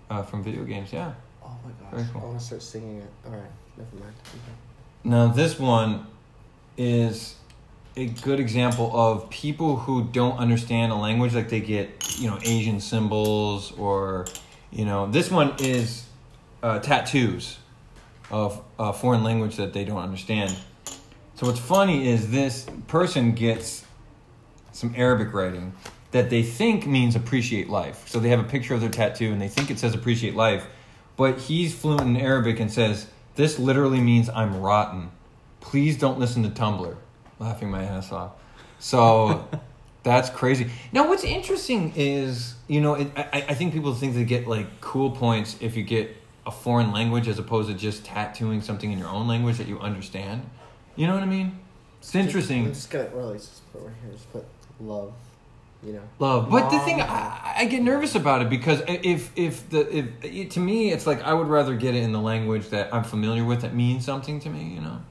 uh, 0.10 0.24
from 0.24 0.44
video 0.44 0.64
games. 0.64 0.94
Yeah. 0.94 1.14
Oh 1.44 1.52
my 1.66 1.72
gosh! 1.72 1.92
Very 1.92 2.06
cool. 2.14 2.22
I 2.22 2.26
want 2.26 2.40
to 2.40 2.46
start 2.46 2.62
singing 2.64 2.98
it. 3.00 3.10
All 3.26 3.32
right, 3.34 3.52
never 3.78 3.96
mind. 3.98 4.14
Okay. 4.30 4.54
Now, 5.04 5.28
this 5.28 5.60
one 5.60 6.08
is 6.78 7.36
a 7.98 8.08
good 8.08 8.40
example 8.40 8.92
of 8.94 9.30
people 9.30 9.76
who 9.78 10.04
don't 10.06 10.38
understand 10.38 10.92
a 10.92 10.96
language, 10.96 11.34
like 11.34 11.50
they 11.50 11.62
get, 11.62 12.18
you 12.20 12.30
know, 12.30 12.40
Asian 12.44 12.80
symbols 12.80 13.72
or, 13.78 14.26
you 14.72 14.84
know, 14.84 15.10
this 15.10 15.32
one 15.32 15.54
is 15.60 16.06
uh, 16.64 16.80
tattoos 16.80 17.58
of 18.32 18.62
a 18.80 18.92
foreign 18.92 19.24
language 19.24 19.56
that 19.58 19.72
they 19.74 19.86
don't 19.86 20.02
understand. 20.02 20.58
So, 21.36 21.48
what's 21.48 21.60
funny 21.60 22.08
is 22.08 22.32
this 22.32 22.66
person 22.88 23.34
gets 23.34 23.84
some 24.72 24.94
Arabic 24.96 25.34
writing 25.34 25.74
that 26.12 26.30
they 26.30 26.44
think 26.44 26.88
means 26.88 27.14
appreciate 27.14 27.70
life. 27.70 28.08
So, 28.08 28.20
they 28.20 28.30
have 28.30 28.40
a 28.40 28.46
picture 28.46 28.74
of 28.74 28.80
their 28.80 28.90
tattoo 28.90 29.34
and 29.34 29.42
they 29.42 29.50
think 29.50 29.70
it 29.70 29.78
says 29.78 29.94
appreciate 29.94 30.34
life, 30.34 30.66
but 31.18 31.40
he's 31.40 31.76
fluent 31.76 32.04
in 32.04 32.16
Arabic 32.16 32.62
and 32.62 32.72
says, 32.72 33.08
This 33.36 33.60
literally 33.60 34.00
means 34.00 34.30
I'm 34.30 34.62
rotten. 34.62 35.12
Please 35.60 35.98
don't 35.98 36.20
listen 36.20 36.44
to 36.44 36.50
Tumblr. 36.50 36.96
Laughing 37.38 37.70
my 37.70 37.84
ass 37.84 38.14
off. 38.14 38.32
So 38.80 39.46
that's 40.04 40.30
crazy. 40.30 40.70
Now, 40.94 41.10
what's 41.10 41.26
interesting 41.26 41.92
is, 41.98 42.56
you 42.70 42.80
know, 42.80 42.94
it, 42.94 43.12
I, 43.18 43.46
I 43.50 43.54
think 43.56 43.74
people 43.74 43.94
think 43.94 44.14
they 44.16 44.24
get 44.24 44.48
like 44.48 44.80
cool 44.80 45.12
points 45.12 45.58
if 45.60 45.76
you 45.76 45.84
get 45.84 46.16
a 46.46 46.52
foreign 46.52 46.94
language 46.94 47.28
as 47.28 47.40
opposed 47.40 47.68
to 47.68 47.76
just 47.76 48.06
tattooing 48.06 48.62
something 48.62 48.90
in 48.90 49.00
your 49.00 49.10
own 49.10 49.28
language 49.28 49.58
that 49.58 49.68
you 49.68 49.80
understand. 49.80 50.50
You 50.96 51.08
know 51.08 51.14
what 51.14 51.24
I 51.24 51.28
mean? 51.28 51.60
It's 52.00 52.16
interesting. 52.16 52.66
I'm 52.66 52.74
just 52.74 52.90
gonna 52.90 53.10
really 53.14 53.38
just 53.38 53.72
put 53.74 53.82
right 53.82 53.94
here. 54.04 54.12
Just 54.14 54.32
put 54.32 54.46
love. 54.80 55.14
You 55.84 55.94
know. 55.94 56.02
love. 56.20 56.50
But 56.50 56.70
the 56.70 56.80
thing, 56.80 57.02
I, 57.02 57.54
I 57.58 57.66
get 57.66 57.82
nervous 57.82 58.16
about 58.16 58.42
it 58.42 58.50
because 58.50 58.82
if 58.88 59.32
if 59.36 59.70
the 59.70 59.98
if 59.98 60.06
it, 60.24 60.52
to 60.52 60.60
me, 60.60 60.92
it's 60.92 61.06
like 61.06 61.22
I 61.24 61.34
would 61.34 61.48
rather 61.48 61.76
get 61.76 61.96
it 61.96 62.04
in 62.04 62.12
the 62.12 62.20
language 62.20 62.70
that 62.70 62.94
I'm 62.94 63.04
familiar 63.04 63.44
with 63.44 63.62
that 63.62 63.76
means 63.76 64.06
something 64.06 64.40
to 64.42 64.50
me. 64.50 64.74
You 64.76 64.82
know. 64.82 65.02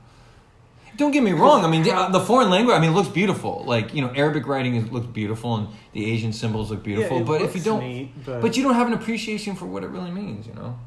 Don't 0.96 1.10
get 1.10 1.24
me 1.24 1.32
wrong. 1.32 1.64
I 1.64 1.68
mean, 1.68 1.82
the, 1.82 2.08
the 2.12 2.20
foreign 2.20 2.50
language. 2.50 2.76
I 2.76 2.78
mean, 2.78 2.90
it 2.90 2.94
looks 2.94 3.08
beautiful. 3.08 3.64
Like 3.66 3.94
you 3.94 4.00
know, 4.00 4.12
Arabic 4.14 4.46
writing 4.46 4.76
is, 4.76 4.90
looks 4.90 5.06
beautiful, 5.06 5.56
and 5.56 5.68
the 5.92 6.10
Asian 6.10 6.32
symbols 6.32 6.70
look 6.70 6.84
beautiful. 6.84 7.18
Yeah, 7.18 7.24
but 7.24 7.42
if 7.42 7.56
you 7.56 7.62
don't, 7.62 7.80
neat, 7.80 8.12
but, 8.24 8.40
but 8.40 8.56
you 8.56 8.62
don't 8.62 8.74
have 8.74 8.86
an 8.86 8.92
appreciation 8.92 9.56
for 9.56 9.66
what 9.66 9.82
it 9.82 9.88
really 9.88 10.12
means, 10.12 10.46
you 10.46 10.54
know. 10.54 10.78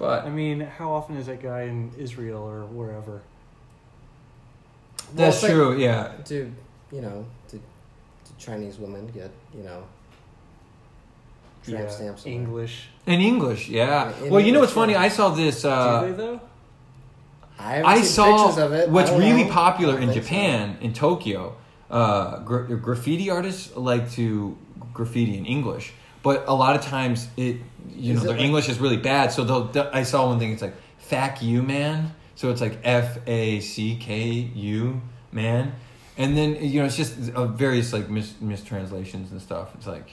But 0.00 0.24
I 0.24 0.30
mean, 0.30 0.60
how 0.60 0.90
often 0.92 1.16
is 1.18 1.26
that 1.26 1.42
guy 1.42 1.62
in 1.72 1.92
Israel 1.98 2.42
or 2.42 2.64
wherever? 2.64 3.20
that's 5.14 5.36
it's 5.36 5.42
like- 5.44 5.52
true. 5.52 5.76
Yeah. 5.78 6.12
Do 6.24 6.50
you 6.90 7.00
know? 7.02 7.26
Do, 7.50 7.58
do 7.58 8.30
Chinese 8.38 8.78
women 8.78 9.06
get 9.08 9.30
you 9.54 9.62
know? 9.62 9.82
Tramp 11.64 11.84
yeah, 11.84 11.90
stamps. 11.90 12.24
on? 12.26 12.32
English. 12.32 12.88
In 13.06 13.20
English, 13.20 13.68
yeah. 13.68 14.12
In 14.22 14.30
well, 14.30 14.40
you 14.40 14.52
know 14.52 14.60
what's 14.60 14.72
funny? 14.72 14.94
yeah. 14.94 15.02
I 15.02 15.08
saw 15.08 15.28
this. 15.28 15.64
Uh, 15.64 16.00
Do 16.00 16.06
they 16.06 16.12
though? 16.16 16.40
I, 17.58 17.82
I 17.82 17.96
seen 17.96 18.04
saw 18.06 18.46
pictures 18.46 18.62
of 18.64 18.72
it. 18.72 18.88
I 18.88 18.90
what's 18.92 19.10
don't 19.10 19.20
really 19.20 19.44
know. 19.44 19.50
popular 19.52 19.94
in 19.98 20.08
think 20.08 20.14
so. 20.14 20.20
Japan, 20.20 20.78
in 20.80 20.94
Tokyo. 20.94 21.56
Uh, 21.90 22.38
gra- 22.48 22.74
graffiti 22.78 23.28
artists 23.28 23.76
like 23.76 24.10
to 24.12 24.56
graffiti 24.94 25.36
in 25.36 25.44
English, 25.44 25.92
but 26.22 26.44
a 26.48 26.54
lot 26.54 26.76
of 26.76 26.82
times 26.82 27.28
it, 27.36 27.56
you 27.88 28.14
Is 28.14 28.18
know, 28.18 28.22
it 28.22 28.26
their 28.28 28.36
like- 28.36 28.40
English 28.44 28.68
is 28.68 28.78
really 28.78 28.96
bad. 28.96 29.32
So 29.32 29.44
they'll. 29.44 29.68
th- 29.68 29.86
I 29.92 30.02
saw 30.04 30.26
one 30.28 30.38
thing. 30.38 30.52
It's 30.52 30.62
like 30.62 30.74
"fack 30.98 31.42
you, 31.42 31.62
man." 31.62 32.14
So 32.34 32.50
it's 32.50 32.60
like 32.60 32.78
F 32.84 33.18
A 33.26 33.60
C 33.60 33.96
K 33.96 34.28
U, 34.54 35.00
man. 35.32 35.74
And 36.16 36.36
then 36.36 36.56
you 36.56 36.80
know 36.80 36.86
it's 36.86 36.96
just 36.96 37.30
uh, 37.32 37.46
various 37.46 37.92
like 37.92 38.08
mis- 38.10 38.34
mistranslations 38.40 39.30
and 39.32 39.40
stuff. 39.40 39.74
It's 39.74 39.86
like, 39.86 40.10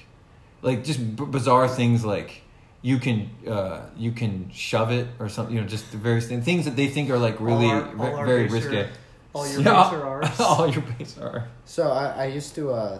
like 0.62 0.84
just 0.84 1.00
b- 1.16 1.26
bizarre 1.26 1.68
things 1.68 2.04
like 2.06 2.42
you 2.82 2.98
can 3.00 3.30
uh, 3.48 3.82
you 3.98 4.12
can 4.12 4.50
shove 4.54 4.92
it 4.92 5.08
or 5.20 5.28
something. 5.30 5.56
You 5.56 5.62
know, 5.62 5.68
just 5.68 5.92
the 5.92 5.98
various 5.98 6.28
things, 6.28 6.46
things 6.46 6.66
that 6.66 6.76
they 6.76 6.88
think 6.88 7.10
are 7.10 7.18
like 7.18 7.40
really 7.40 7.66
All 7.68 7.72
our- 7.72 7.98
all 8.00 8.16
our 8.18 8.26
very 8.26 8.44
base 8.48 8.66
are- 8.66 8.70
risque. 8.70 8.90
All 9.34 9.48
your 9.48 9.62
Yeah, 9.62 9.84
base 9.84 9.94
are 9.94 10.04
ours. 10.06 10.40
all 10.40 10.68
your 10.70 10.82
base 10.98 11.18
are. 11.18 11.48
So 11.66 11.92
I, 11.92 12.24
I 12.24 12.26
used 12.28 12.56
to. 12.56 12.72
Uh, 12.72 13.00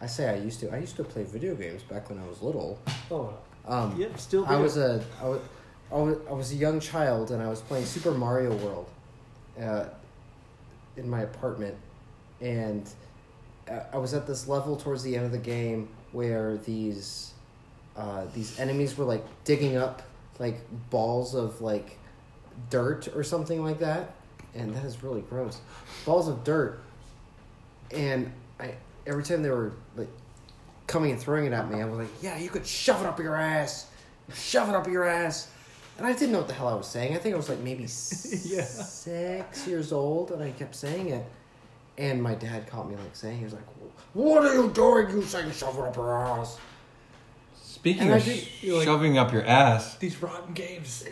I 0.00 0.06
say 0.06 0.28
I 0.28 0.36
used 0.36 0.60
to. 0.60 0.70
I 0.72 0.78
used 0.78 0.96
to 0.96 1.04
play 1.04 1.24
video 1.24 1.54
games 1.54 1.82
back 1.82 2.08
when 2.08 2.18
I 2.18 2.26
was 2.26 2.42
little. 2.42 2.78
Oh, 3.10 3.34
Um, 3.66 3.98
yep. 4.00 4.18
Still. 4.18 4.46
I 4.46 4.56
was 4.56 4.76
a. 4.76 5.04
I 5.20 5.28
was, 5.28 5.40
I 5.90 5.94
was, 5.96 6.18
I 6.28 6.32
was 6.32 6.52
a 6.52 6.56
young 6.56 6.80
child 6.80 7.30
and 7.30 7.42
I 7.42 7.48
was 7.48 7.60
playing 7.62 7.84
Super 7.86 8.12
Mario 8.12 8.54
World 8.56 8.88
uh, 9.60 9.86
in 10.96 11.08
my 11.08 11.22
apartment, 11.22 11.74
and 12.40 12.88
uh, 13.70 13.80
I 13.92 13.98
was 13.98 14.14
at 14.14 14.26
this 14.26 14.46
level 14.46 14.76
towards 14.76 15.02
the 15.02 15.16
end 15.16 15.24
of 15.26 15.32
the 15.32 15.38
game 15.38 15.88
where 16.12 16.58
these 16.58 17.32
uh, 17.96 18.24
these 18.34 18.58
enemies 18.60 18.96
were 18.96 19.04
like 19.04 19.24
digging 19.44 19.76
up 19.76 20.02
like 20.38 20.60
balls 20.90 21.34
of 21.34 21.60
like 21.60 21.98
dirt 22.70 23.08
or 23.16 23.24
something 23.24 23.62
like 23.62 23.80
that, 23.80 24.14
and 24.54 24.74
that 24.74 24.84
is 24.84 25.02
really 25.02 25.22
gross. 25.22 25.60
Balls 26.04 26.28
of 26.28 26.44
dirt, 26.44 26.80
and 27.90 28.30
I 28.60 28.74
every 29.08 29.22
time 29.24 29.42
they 29.42 29.50
were 29.50 29.72
like 29.96 30.08
coming 30.86 31.10
and 31.10 31.20
throwing 31.20 31.46
it 31.46 31.52
at 31.52 31.70
me, 31.70 31.80
I 31.80 31.84
was 31.86 31.98
like, 31.98 32.22
"Yeah, 32.22 32.38
you 32.38 32.48
could 32.50 32.66
shove 32.66 33.00
it 33.00 33.06
up 33.06 33.18
your 33.18 33.34
ass, 33.36 33.86
shove 34.34 34.68
it 34.68 34.74
up 34.74 34.86
your 34.86 35.04
ass." 35.04 35.48
And 35.96 36.06
I 36.06 36.12
didn't 36.12 36.30
know 36.30 36.38
what 36.38 36.46
the 36.48 36.54
hell 36.54 36.68
I 36.68 36.74
was 36.74 36.86
saying. 36.86 37.14
I 37.14 37.18
think 37.18 37.34
I 37.34 37.36
was 37.36 37.48
like 37.48 37.58
maybe 37.58 37.82
Yeah. 38.44 38.62
six 38.64 39.66
years 39.66 39.92
old, 39.92 40.30
and 40.30 40.42
I 40.42 40.50
kept 40.52 40.74
saying 40.76 41.08
it. 41.08 41.24
And 41.96 42.22
my 42.22 42.34
dad 42.36 42.68
caught 42.68 42.88
me 42.88 42.94
like 42.94 43.16
saying, 43.16 43.38
he 43.38 43.44
was 43.44 43.54
like, 43.54 43.66
"What 44.14 44.44
are 44.44 44.54
you 44.54 44.70
doing? 44.70 45.10
You 45.10 45.22
saying 45.22 45.50
shove 45.52 45.76
it 45.78 45.82
up 45.82 45.96
your 45.96 46.12
ass?" 46.16 46.58
Speaking 47.60 48.02
And 48.02 48.12
of 48.14 48.22
think 48.22 48.40
sh- 48.42 48.62
you're 48.64 48.76
like- 48.78 48.86
shoving 48.86 49.18
up 49.18 49.32
your 49.32 49.44
ass, 49.44 49.96
These 49.98 50.20
rotten 50.22 50.52
games. 50.54 51.04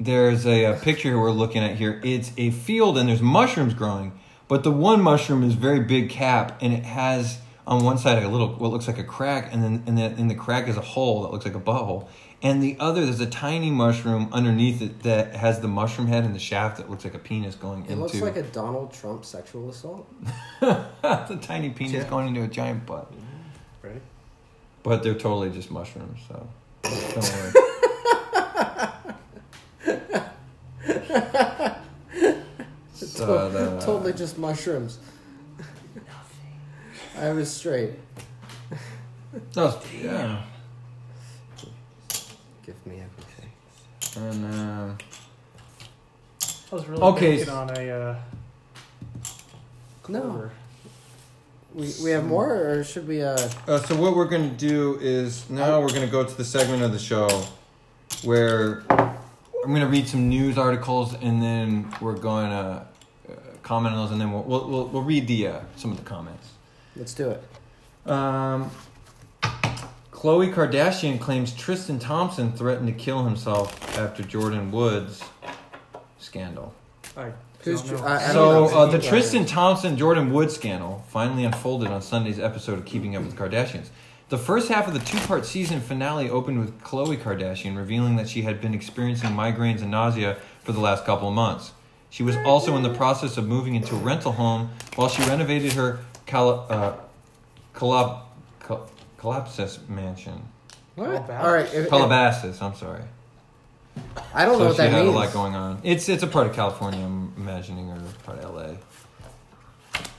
there's 0.00 0.46
a, 0.46 0.64
a 0.64 0.74
picture 0.76 1.18
we're 1.18 1.30
looking 1.32 1.62
at 1.62 1.76
here. 1.76 2.00
It's 2.04 2.32
a 2.36 2.50
field 2.50 2.96
and 2.98 3.08
there's 3.08 3.20
mushrooms 3.22 3.74
growing, 3.74 4.18
but 4.48 4.64
the 4.64 4.70
one 4.70 5.00
mushroom 5.02 5.42
is 5.44 5.54
very 5.54 5.80
big 5.80 6.10
cap 6.10 6.58
and 6.60 6.72
it 6.72 6.84
has 6.84 7.38
on 7.66 7.84
one 7.84 7.98
side 7.98 8.22
a 8.22 8.28
little 8.28 8.48
what 8.54 8.70
looks 8.70 8.86
like 8.86 8.98
a 8.98 9.04
crack, 9.04 9.52
and 9.52 9.62
then 9.62 9.82
and 9.86 9.96
then 9.98 10.18
in 10.18 10.28
the 10.28 10.34
crack 10.34 10.68
is 10.68 10.76
a 10.76 10.80
hole 10.80 11.22
that 11.22 11.30
looks 11.32 11.44
like 11.44 11.54
a 11.54 11.60
butthole. 11.60 12.08
And 12.40 12.62
the 12.62 12.76
other, 12.78 13.04
there's 13.04 13.18
a 13.20 13.26
tiny 13.26 13.70
mushroom 13.72 14.28
underneath 14.32 14.80
it 14.80 15.02
that 15.02 15.34
has 15.34 15.58
the 15.60 15.66
mushroom 15.66 16.06
head 16.06 16.22
and 16.24 16.34
the 16.36 16.38
shaft 16.38 16.76
that 16.76 16.88
looks 16.88 17.02
like 17.02 17.14
a 17.14 17.18
penis 17.18 17.56
going 17.56 17.80
into 17.80 17.90
It 17.90 17.92
into. 17.94 18.02
looks 18.04 18.20
like 18.20 18.36
a 18.36 18.44
Donald 18.48 18.92
Trump 18.92 19.24
sexual 19.24 19.68
assault. 19.68 20.06
the 20.60 21.38
tiny 21.42 21.70
penis 21.70 21.92
Yeah. 21.94 22.08
going 22.08 22.28
into 22.28 22.44
a 22.44 22.46
giant 22.48 22.86
butt. 22.86 23.10
Mm-hmm. 23.12 23.86
Ready? 23.88 24.00
But 24.84 25.02
they're 25.02 25.14
totally 25.14 25.50
just 25.50 25.70
mushrooms, 25.72 26.20
so 26.28 26.48
don't 26.84 27.32
worry. 27.34 27.52
so 33.18 33.48
the, 33.50 33.80
totally 33.84 34.12
just 34.12 34.38
mushrooms. 34.38 34.98
Nothing. 35.94 36.58
I 37.20 37.32
was 37.32 37.50
straight. 37.50 37.92
No, 39.56 39.78
yeah. 40.00 40.42
Give 42.64 42.86
me 42.86 43.02
everything. 43.02 43.50
And 44.16 44.54
uh, 44.54 44.94
I 46.70 46.74
was 46.74 46.86
really 46.86 47.02
Okay. 47.02 47.36
banking 47.36 47.54
on 47.54 47.70
a 47.76 47.90
uh, 47.90 48.16
No. 50.08 50.20
clover. 50.20 50.52
We, 51.74 51.92
we 52.02 52.10
have 52.10 52.24
more, 52.24 52.54
or 52.70 52.84
should 52.84 53.06
we? 53.06 53.22
Uh, 53.22 53.36
uh, 53.66 53.78
so 53.80 53.94
what 53.96 54.16
we're 54.16 54.24
gonna 54.28 54.48
do 54.48 54.98
is 55.00 55.48
now 55.50 55.80
we're 55.80 55.92
gonna 55.92 56.06
go 56.06 56.24
to 56.24 56.34
the 56.34 56.44
segment 56.44 56.82
of 56.82 56.92
the 56.92 56.98
show 56.98 57.28
where 58.24 58.82
I'm 58.90 59.72
gonna 59.74 59.86
read 59.86 60.08
some 60.08 60.28
news 60.28 60.56
articles 60.56 61.14
and 61.14 61.42
then 61.42 61.94
we're 62.00 62.16
going 62.16 62.50
to 62.50 62.56
uh, 62.56 62.84
comment 63.68 63.94
on 63.94 64.00
those 64.00 64.12
and 64.12 64.20
then 64.20 64.32
we'll 64.32 64.44
we'll, 64.44 64.66
we'll, 64.66 64.86
we'll 64.86 65.02
read 65.02 65.26
the 65.28 65.46
uh, 65.46 65.60
some 65.76 65.90
of 65.90 65.98
the 65.98 66.02
comments. 66.02 66.48
let's 66.96 67.12
do 67.12 67.28
it. 67.30 68.10
Um, 68.10 68.70
Khloe 70.10 70.52
Kardashian 70.52 71.20
claims 71.20 71.52
Tristan 71.52 71.98
Thompson 71.98 72.50
threatened 72.52 72.88
to 72.88 72.94
kill 72.94 73.24
himself 73.24 73.96
after 73.98 74.22
Jordyn 74.22 74.70
Woods 74.70 75.22
scandal. 76.18 76.74
I 77.16 77.32
Who's 77.60 77.82
don't 77.82 78.02
I- 78.02 78.16
I 78.16 78.32
So 78.32 78.66
uh, 78.66 78.86
the 78.86 78.98
Tristan 78.98 79.44
Thompson 79.44 79.96
Jordyn 79.96 80.30
Woods 80.32 80.54
scandal 80.54 81.04
finally 81.08 81.44
unfolded 81.44 81.88
on 81.90 82.00
Sunday's 82.00 82.40
episode 82.40 82.78
of 82.78 82.86
Keeping 82.86 83.14
Up 83.16 83.22
with 83.22 83.36
the 83.36 83.40
Kardashians. 83.42 83.88
The 84.30 84.38
first 84.38 84.68
half 84.68 84.86
of 84.88 84.92
the 84.94 85.00
two-part 85.00 85.46
season 85.46 85.80
finale 85.80 86.28
opened 86.28 86.60
with 86.60 86.80
Khloe 86.82 87.16
Kardashian 87.18 87.76
revealing 87.76 88.16
that 88.16 88.28
she 88.28 88.42
had 88.42 88.60
been 88.60 88.74
experiencing 88.74 89.30
migraines 89.30 89.80
and 89.82 89.90
nausea 89.90 90.36
for 90.64 90.72
the 90.72 90.80
last 90.80 91.04
couple 91.04 91.28
of 91.28 91.34
months. 91.34 91.72
She 92.10 92.22
was 92.22 92.36
also 92.46 92.76
in 92.76 92.82
the 92.82 92.94
process 92.94 93.36
of 93.36 93.46
moving 93.46 93.74
into 93.74 93.94
a 93.94 93.98
rental 93.98 94.32
home 94.32 94.70
while 94.96 95.08
she 95.08 95.22
renovated 95.24 95.72
her 95.74 96.00
Cal- 96.26 96.66
uh, 96.70 96.94
Calab- 97.74 98.20
Cal- 98.66 98.88
Calabasas 99.18 99.78
mansion. 99.88 100.42
What? 100.94 101.28
All 101.30 101.52
right. 101.52 101.66
If, 101.66 101.74
if- 101.74 101.88
Calabasas, 101.90 102.60
I'm 102.62 102.74
sorry. 102.74 103.02
I 104.32 104.44
don't 104.44 104.58
know 104.58 104.66
what 104.66 104.76
that 104.76 104.76
means. 104.76 104.76
So 104.76 104.82
she 104.84 104.90
that 104.90 104.90
had 104.96 105.04
means. 105.04 105.14
a 105.14 105.18
lot 105.18 105.32
going 105.32 105.54
on. 105.56 105.80
It's 105.82 106.08
it's 106.08 106.22
a 106.22 106.26
part 106.28 106.46
of 106.46 106.54
California, 106.54 107.00
I'm 107.04 107.32
imagining, 107.36 107.90
or 107.90 108.00
part 108.24 108.38
of 108.38 108.54
LA. 108.54 108.74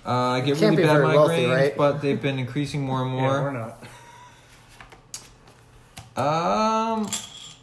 Uh, 0.06 0.32
I 0.34 0.42
get 0.42 0.58
Can't 0.58 0.72
really 0.72 0.76
be 0.78 0.84
bad 0.84 0.94
very 0.94 1.06
migraines, 1.08 1.16
wealthy, 1.16 1.46
right? 1.46 1.78
but 1.78 2.02
they've 2.02 2.22
been 2.22 2.40
increasing 2.40 2.82
more 2.82 3.02
and 3.04 3.12
more. 3.12 3.32
Yeah, 3.32 3.42
we're 3.42 3.52
not. 6.18 6.98
um, 6.98 7.10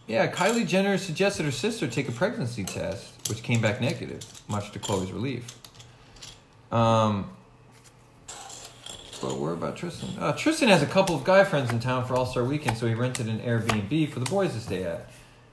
yeah, 0.06 0.30
Kylie 0.30 0.66
Jenner 0.66 0.96
suggested 0.98 1.44
her 1.44 1.52
sister 1.52 1.86
take 1.86 2.08
a 2.08 2.12
pregnancy 2.12 2.64
test, 2.64 3.12
which 3.28 3.42
came 3.42 3.60
back 3.60 3.80
negative, 3.80 4.22
much 4.48 4.72
to 4.72 4.78
Khloe's 4.78 5.12
relief. 5.12 5.56
Um, 6.70 7.30
but 9.20 9.38
we're 9.38 9.54
about 9.54 9.76
Tristan. 9.76 10.10
Uh, 10.18 10.32
Tristan 10.32 10.68
has 10.68 10.82
a 10.82 10.86
couple 10.86 11.14
of 11.14 11.24
guy 11.24 11.44
friends 11.44 11.70
in 11.70 11.80
town 11.80 12.04
for 12.04 12.14
All 12.14 12.26
Star 12.26 12.44
Weekend, 12.44 12.76
so 12.76 12.86
he 12.86 12.94
rented 12.94 13.28
an 13.28 13.40
Airbnb 13.40 14.10
for 14.10 14.20
the 14.20 14.30
boys 14.30 14.52
to 14.52 14.60
stay 14.60 14.84
at. 14.84 15.08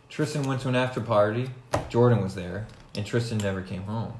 Tristan 0.09 0.43
went 0.43 0.61
to 0.61 0.67
an 0.67 0.75
after 0.75 1.01
party. 1.01 1.49
Jordyn 1.89 2.21
was 2.21 2.35
there, 2.35 2.67
and 2.95 3.05
Tristan 3.05 3.39
never 3.39 3.61
came 3.61 3.83
home. 3.83 4.13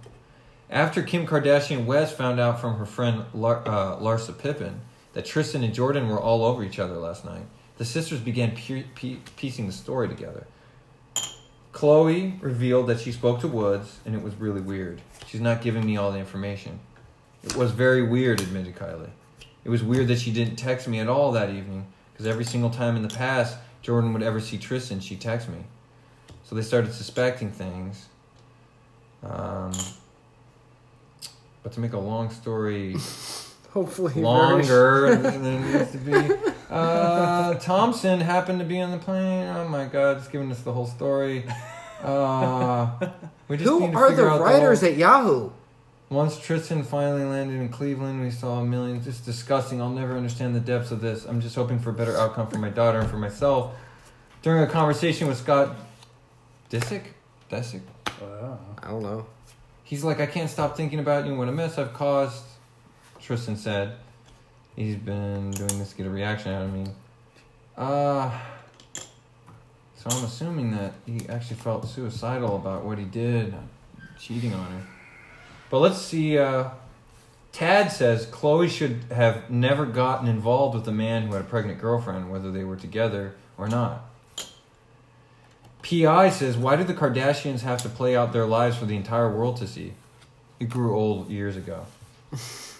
After 0.69 1.03
Kim 1.03 1.27
Kardashian 1.27 1.85
West 1.85 2.17
found 2.17 2.39
out 2.39 2.59
from 2.59 2.77
her 2.77 2.85
friend 2.85 3.25
Lar- 3.33 3.61
uh, 3.67 3.97
Larsa 3.97 4.35
Pippen 4.35 4.81
that 5.13 5.25
Tristan 5.25 5.63
and 5.63 5.73
Jordyn 5.73 6.07
were 6.07 6.19
all 6.19 6.43
over 6.43 6.63
each 6.63 6.79
other 6.79 6.95
last 6.95 7.25
night, 7.25 7.45
the 7.77 7.85
sisters 7.85 8.19
began 8.19 8.55
piecing 8.55 9.67
the 9.67 9.73
story 9.73 10.07
together. 10.07 10.47
Khloe 11.73 12.41
revealed 12.41 12.87
that 12.87 12.99
she 12.99 13.11
spoke 13.11 13.41
to 13.41 13.47
Woods, 13.47 13.99
and 14.05 14.15
it 14.15 14.21
was 14.21 14.35
really 14.35 14.61
weird. 14.61 15.01
She's 15.27 15.41
not 15.41 15.61
giving 15.61 15.85
me 15.85 15.97
all 15.97 16.11
the 16.11 16.19
information. 16.19 16.79
It 17.43 17.55
was 17.55 17.71
very 17.71 18.03
weird, 18.03 18.39
admitted 18.41 18.75
Kylie. 18.75 19.09
It 19.65 19.69
was 19.69 19.83
weird 19.83 20.07
that 20.07 20.19
she 20.19 20.31
didn't 20.31 20.55
text 20.55 20.87
me 20.87 20.99
at 20.99 21.09
all 21.09 21.31
that 21.31 21.49
evening, 21.49 21.87
because 22.13 22.27
every 22.27 22.45
single 22.45 22.69
time 22.69 22.95
in 22.95 23.01
the 23.01 23.13
past 23.13 23.57
Jordyn 23.83 24.13
would 24.13 24.23
ever 24.23 24.39
see 24.39 24.57
Tristan, 24.57 24.99
she'd 24.99 25.19
text 25.19 25.49
me. 25.49 25.59
So 26.43 26.55
they 26.55 26.61
started 26.61 26.93
suspecting 26.93 27.51
things. 27.51 28.07
Um, 29.23 29.73
but 31.63 31.71
to 31.73 31.79
make 31.79 31.93
a 31.93 31.99
long 31.99 32.29
story 32.29 32.95
Hopefully 33.73 34.13
longer 34.13 35.15
than 35.15 35.45
it 35.45 35.59
needs 35.61 35.91
to 35.93 35.97
be, 35.97 36.52
uh, 36.73 37.53
Thompson 37.55 38.19
happened 38.19 38.59
to 38.59 38.65
be 38.65 38.79
on 38.81 38.91
the 38.91 38.97
plane. 38.97 39.47
Oh 39.47 39.67
my 39.67 39.85
God, 39.85 40.17
it's 40.17 40.27
giving 40.27 40.51
us 40.51 40.61
the 40.61 40.73
whole 40.73 40.87
story. 40.87 41.45
Uh, 42.03 42.89
we 43.47 43.57
just 43.57 43.69
Who 43.69 43.79
need 43.81 43.91
to 43.91 43.97
are 43.97 44.09
figure 44.09 44.23
the 44.25 44.29
out 44.31 44.41
writers 44.41 44.81
whole- 44.81 44.89
at 44.89 44.97
Yahoo? 44.97 45.49
once 46.09 46.37
Tristan 46.39 46.83
finally 46.83 47.23
landed 47.23 47.59
in 47.59 47.69
Cleveland, 47.69 48.21
we 48.21 48.29
saw 48.29 48.59
a 48.59 48.65
million. 48.65 49.01
Just 49.03 49.25
disgusting. 49.25 49.81
I'll 49.81 49.89
never 49.89 50.15
understand 50.15 50.53
the 50.55 50.59
depths 50.59 50.91
of 50.91 51.01
this. 51.01 51.25
I'm 51.25 51.41
just 51.41 51.55
hoping 51.55 51.79
for 51.79 51.89
a 51.89 51.93
better 51.93 52.15
outcome 52.17 52.47
for 52.47 52.59
my 52.59 52.69
daughter 52.69 52.99
and 52.99 53.09
for 53.09 53.17
myself. 53.17 53.73
During 54.43 54.61
a 54.63 54.67
conversation 54.67 55.27
with 55.27 55.37
Scott 55.37 55.75
Disick, 56.69 57.03
Disick, 57.49 57.81
Wow. 58.21 58.59
I 58.83 58.89
don't 58.89 59.01
know. 59.01 59.25
he's 59.83 60.03
like, 60.03 60.19
I 60.19 60.25
can't 60.27 60.49
stop 60.49 60.75
thinking 60.77 60.99
about 60.99 61.23
you 61.25 61.31
and 61.31 61.39
what 61.39 61.47
a 61.47 61.51
mess 61.51 61.77
I've 61.77 61.93
caused. 61.93 62.43
Tristan 63.21 63.55
said, 63.57 63.95
he's 64.75 64.95
been 64.95 65.51
doing 65.51 65.79
this 65.79 65.91
to 65.91 65.97
get 65.97 66.07
a 66.07 66.09
reaction 66.09 66.51
out 66.51 66.63
of 66.63 66.73
me. 66.73 66.87
Uh, 67.77 68.31
so 69.95 70.09
I'm 70.09 70.23
assuming 70.25 70.71
that 70.71 70.93
he 71.05 71.27
actually 71.29 71.57
felt 71.57 71.87
suicidal 71.87 72.55
about 72.55 72.83
what 72.83 72.97
he 72.97 73.05
did, 73.05 73.53
cheating 74.19 74.53
on 74.53 74.71
her. 74.71 74.81
But 75.69 75.79
let's 75.79 75.99
see. 75.99 76.37
Uh, 76.37 76.69
Tad 77.51 77.91
says 77.91 78.25
Khloe 78.25 78.69
should 78.69 79.05
have 79.11 79.49
never 79.49 79.85
gotten 79.85 80.27
involved 80.27 80.75
with 80.75 80.87
a 80.87 80.91
man 80.91 81.27
who 81.27 81.33
had 81.33 81.41
a 81.41 81.47
pregnant 81.47 81.79
girlfriend, 81.79 82.31
whether 82.31 82.51
they 82.51 82.63
were 82.63 82.75
together 82.75 83.35
or 83.57 83.67
not. 83.67 84.03
PI 85.83 86.29
says, 86.31 86.57
Why 86.57 86.75
do 86.75 86.83
the 86.83 86.93
Kardashians 86.93 87.61
have 87.61 87.81
to 87.83 87.89
play 87.89 88.15
out 88.15 88.33
their 88.33 88.45
lives 88.45 88.77
for 88.77 88.85
the 88.85 88.95
entire 88.95 89.29
world 89.29 89.57
to 89.57 89.67
see? 89.67 89.93
It 90.59 90.69
grew 90.69 90.97
old 90.97 91.29
years 91.29 91.55
ago. 91.55 91.85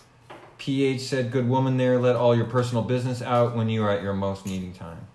PH 0.64 1.02
said, 1.02 1.30
Good 1.30 1.50
woman 1.50 1.76
there, 1.76 2.00
let 2.00 2.16
all 2.16 2.34
your 2.34 2.46
personal 2.46 2.84
business 2.84 3.22
out 3.22 3.54
when 3.54 3.68
you 3.68 3.84
are 3.84 3.90
at 3.90 4.02
your 4.02 4.14
most 4.14 4.46
needing 4.46 4.72
time. 4.72 5.08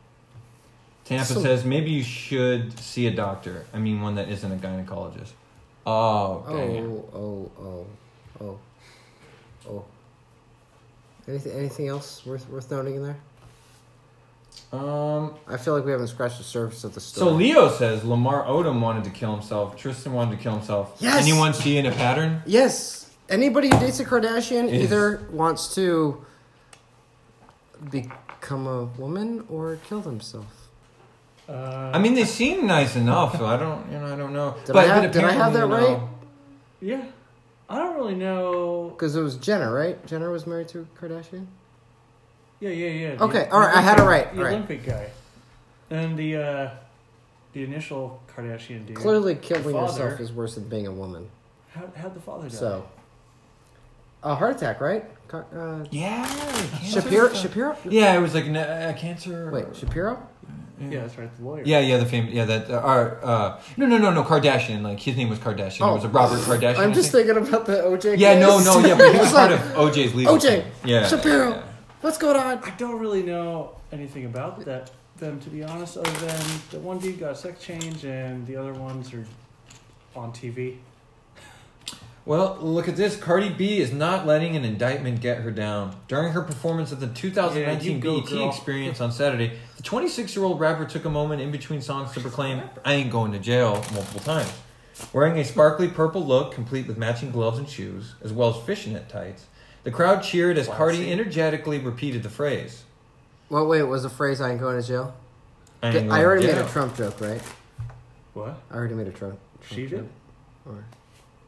Tampa 1.07 1.25
So- 1.33 1.41
says, 1.41 1.65
Maybe 1.65 1.91
you 1.91 2.03
should 2.03 2.79
see 2.79 3.07
a 3.07 3.11
doctor. 3.11 3.65
I 3.73 3.79
mean, 3.79 4.03
one 4.03 4.17
that 4.17 4.29
isn't 4.29 4.53
a 4.53 4.57
gynecologist. 4.57 5.31
Oh. 5.87 6.45
Oh, 6.47 7.09
oh, 7.15 7.51
oh, 7.63 7.87
oh, 8.45 8.59
oh. 9.71 9.85
Anything, 11.27 11.53
anything 11.53 11.89
else 11.89 12.27
worth 12.27 12.47
worth 12.51 12.71
noting 12.71 12.97
in 12.97 13.03
there? 13.05 13.17
Um. 14.79 15.35
I 15.47 15.57
feel 15.57 15.75
like 15.75 15.87
we 15.87 15.93
haven't 15.93 16.09
scratched 16.09 16.37
the 16.37 16.45
surface 16.45 16.85
of 16.85 16.93
the 16.95 17.01
story. 17.01 17.31
So. 17.31 17.35
Leo 17.35 17.71
says 17.71 18.05
Lamar 18.05 18.45
Odom 18.45 18.81
wanted 18.81 19.05
to 19.05 19.11
kill 19.11 19.33
himself. 19.33 19.77
Tristan 19.79 20.13
wanted 20.13 20.37
to 20.37 20.43
kill 20.43 20.53
himself. 20.53 20.95
Yes! 21.01 21.23
Anyone 21.23 21.55
see 21.55 21.79
in 21.79 21.87
a 21.87 21.91
pattern? 21.93 22.43
yes, 22.45 23.08
anybody 23.29 23.69
who 23.69 23.79
dates 23.79 24.01
a 24.01 24.05
Kardashian 24.05 24.69
Is- 24.71 24.85
either 24.85 25.27
wants 25.31 25.75
to 25.75 26.25
become 27.91 28.67
a 28.67 28.85
woman 28.85 29.45
or 29.49 29.79
kill 29.89 30.01
themselves. 30.01 30.47
Uh, 31.49 31.91
I 31.95 31.99
mean, 31.99 32.15
they 32.15 32.25
seem 32.25 32.67
nice 32.67 32.95
enough, 32.97 33.39
so 33.39 33.47
I 33.47 33.57
don't, 33.57 33.91
you 33.91 33.99
know, 33.99 34.13
I 34.13 34.17
don't 34.17 34.33
know. 34.35 34.55
Did 34.67 34.77
I 34.77 34.83
have- 34.85 35.13
did 35.13 35.25
I 35.25 35.33
have 35.33 35.53
that 35.55 35.65
apparently, 35.65 35.89
you 35.91 35.95
right? 35.95 36.03
know- 36.03 36.11
yeah. 36.81 37.05
I 37.71 37.79
don't 37.79 37.97
really 37.97 38.15
know. 38.15 38.91
Because 38.91 39.15
it 39.17 39.21
was 39.23 39.37
Jenner, 39.37 39.73
right? 39.73 40.05
Jenner 40.07 40.31
was 40.31 40.47
married 40.47 40.69
to 40.69 40.81
a 40.81 40.85
Kardashian. 41.01 41.47
Yeah, 42.61 42.71
yeah, 42.71 42.89
yeah. 42.89 43.15
the- 43.17 43.25
Okay, 43.25 43.45
the 43.45 43.53
all 43.53 43.61
right, 43.61 43.77
I 43.77 43.81
had 43.81 43.99
it 43.99 44.03
right, 44.03 44.31
The 44.33 44.39
all 44.39 44.45
right. 44.45 44.53
Olympic 44.55 44.85
guy, 44.85 45.11
and 45.91 46.19
the 46.19 46.37
uh, 46.37 46.71
the 47.53 47.63
initial 47.63 48.21
Kardashian 48.35 48.85
dude. 48.87 48.97
Clearly, 48.97 49.35
killing 49.37 49.63
Father. 49.75 49.87
yourself 50.05 50.21
is 50.21 50.33
worse 50.33 50.55
than 50.57 50.65
being 50.69 50.87
a 50.87 50.93
woman. 50.93 51.29
How 51.75 51.85
how'd 51.97 52.15
the 52.15 52.21
father 52.21 52.49
die? 52.49 52.55
So, 52.55 52.85
a 54.23 54.35
heart 54.35 54.57
attack, 54.57 54.81
right? 54.81 55.05
Uh, 55.33 55.85
Yeah. 55.91 56.25
cancer 56.27 57.01
Shapiro. 57.03 57.33
Shapiro. 57.35 57.77
Yeah, 57.89 58.15
it 58.17 58.21
was 58.21 58.35
like 58.35 58.47
a 58.47 58.95
cancer. 58.99 59.51
Wait, 59.53 59.77
Shapiro. 59.77 60.19
yeah, 60.81 61.01
that's 61.01 61.19
right. 61.19 61.37
The 61.37 61.45
lawyer. 61.45 61.63
Yeah, 61.67 61.81
yeah, 61.81 61.99
the 61.99 62.07
famous, 62.07 62.33
yeah, 62.33 62.45
that, 62.47 62.71
uh, 62.71 62.79
our, 62.79 63.19
uh, 63.23 63.61
no, 63.77 63.85
no, 63.87 63.99
no, 63.99 64.11
no, 64.11 64.23
Kardashian, 64.25 64.83
like, 64.83 65.01
his 65.01 65.17
name 65.17 65.29
was 65.29 65.39
Kardashian, 65.39 65.83
Oh. 65.83 65.91
it 65.93 65.95
was 65.97 66.05
a 66.05 66.09
Robert 66.09 66.39
Kardashian. 66.39 66.79
Oh. 66.79 66.83
I'm 66.83 66.95
just 66.95 67.13
thinking 67.13 67.37
about 67.37 67.67
the 67.67 67.83
OJ. 67.85 68.17
Yeah, 68.17 68.39
no, 68.39 68.57
case. 68.59 68.67
no, 68.67 68.79
yeah, 68.87 68.97
but 68.97 69.13
he 69.13 69.19
was 69.19 69.33
part 69.33 69.51
like, 69.51 69.61
of 69.61 69.67
OJ's 69.77 70.15
legal 70.15 70.37
OJ, 70.37 70.63
team. 70.63 70.65
Yeah. 70.85 71.07
Shapiro. 71.07 71.51
yeah. 71.51 71.63
What's 72.01 72.17
going 72.17 72.37
on? 72.37 72.59
I 72.65 72.71
don't 72.79 72.99
really 73.01 73.23
know 73.25 73.73
anything 73.93 74.25
about 74.25 74.65
that 74.65 74.91
them 75.19 75.41
to 75.41 75.51
be 75.51 75.65
honest, 75.65 75.97
other 75.97 76.11
than 76.27 76.41
the 76.71 76.79
one 76.79 76.99
dude 77.01 77.19
got 77.19 77.33
a 77.33 77.35
sex 77.35 77.61
change 77.61 78.05
and 78.05 78.47
the 78.47 78.55
other 78.57 78.73
ones 78.73 79.13
are 79.13 79.27
on 80.15 80.31
TV. 80.33 80.77
Well, 82.29 82.59
look 82.61 82.89
at 82.89 82.97
this. 82.97 83.17
Cardi 83.17 83.49
B 83.49 83.79
is 83.79 83.91
not 83.91 84.27
letting 84.27 84.55
an 84.55 84.63
indictment 84.63 85.23
get 85.23 85.39
her 85.39 85.51
down. 85.51 85.99
During 86.09 86.35
her 86.35 86.43
performance 86.43 86.93
at 86.93 87.01
the 87.01 87.07
2019 87.07 88.03
Yeah, 88.03 88.11
you 88.13 88.21
BET 88.21 88.31
girl. 88.31 88.49
Experience 88.51 89.01
on 89.01 89.13
Saturday, 89.13 89.59
the 89.79 89.83
26 89.83 90.37
year 90.37 90.45
old 90.45 90.61
rapper 90.61 90.85
took 90.85 91.07
a 91.07 91.09
moment 91.09 91.41
in 91.41 91.51
between 91.51 91.81
songs 91.81 92.13
to 92.13 92.21
proclaim, 92.21 92.61
I 92.85 92.93
ain't 92.93 93.11
going 93.11 93.33
to 93.33 93.39
jail 93.39 93.83
multiple 93.95 94.21
times. 94.21 94.53
Wearing 95.15 95.39
a 95.39 95.45
sparkly 95.45 95.89
purple 95.89 96.23
look, 96.23 96.53
complete 96.53 96.87
with 96.87 96.99
matching 96.99 97.31
gloves 97.31 97.57
and 97.57 97.67
shoes, 97.67 98.13
as 98.23 98.31
well 98.31 98.51
as 98.55 98.63
fishnet 98.67 99.09
tights, 99.09 99.47
the 99.85 99.91
crowd 99.91 100.23
cheered 100.23 100.59
as 100.59 100.69
Cardi 100.69 100.99
Classy. 100.99 101.13
energetically 101.13 101.79
repeated 101.79 102.23
the 102.23 102.29
phrase. 102.29 102.83
Well, 103.49 103.67
wait, 103.67 103.85
was 103.85 104.03
the 104.03 104.11
phrase 104.11 104.43
"I 104.43 104.51
ain't 104.51 104.61
going 104.61 104.79
to 104.79 104.87
jail"? 104.87 105.15
I, 105.83 105.87
I, 105.87 105.91
ain't 105.93 106.09
going 106.11 106.21
already 106.23 106.47
to 106.49 106.53
made 106.53 106.63
a 106.63 106.69
Trump 106.69 106.95
joke, 106.95 107.23
right? 107.23 107.41
What? 108.35 108.61
I 108.71 108.75
already 108.75 108.97
made 108.97 109.07
a 109.07 109.13
Trump. 109.13 109.39
Trump 109.63 109.75
She 109.75 109.87
joke. 109.87 110.01
did? 110.01 110.09
Or 110.67 110.85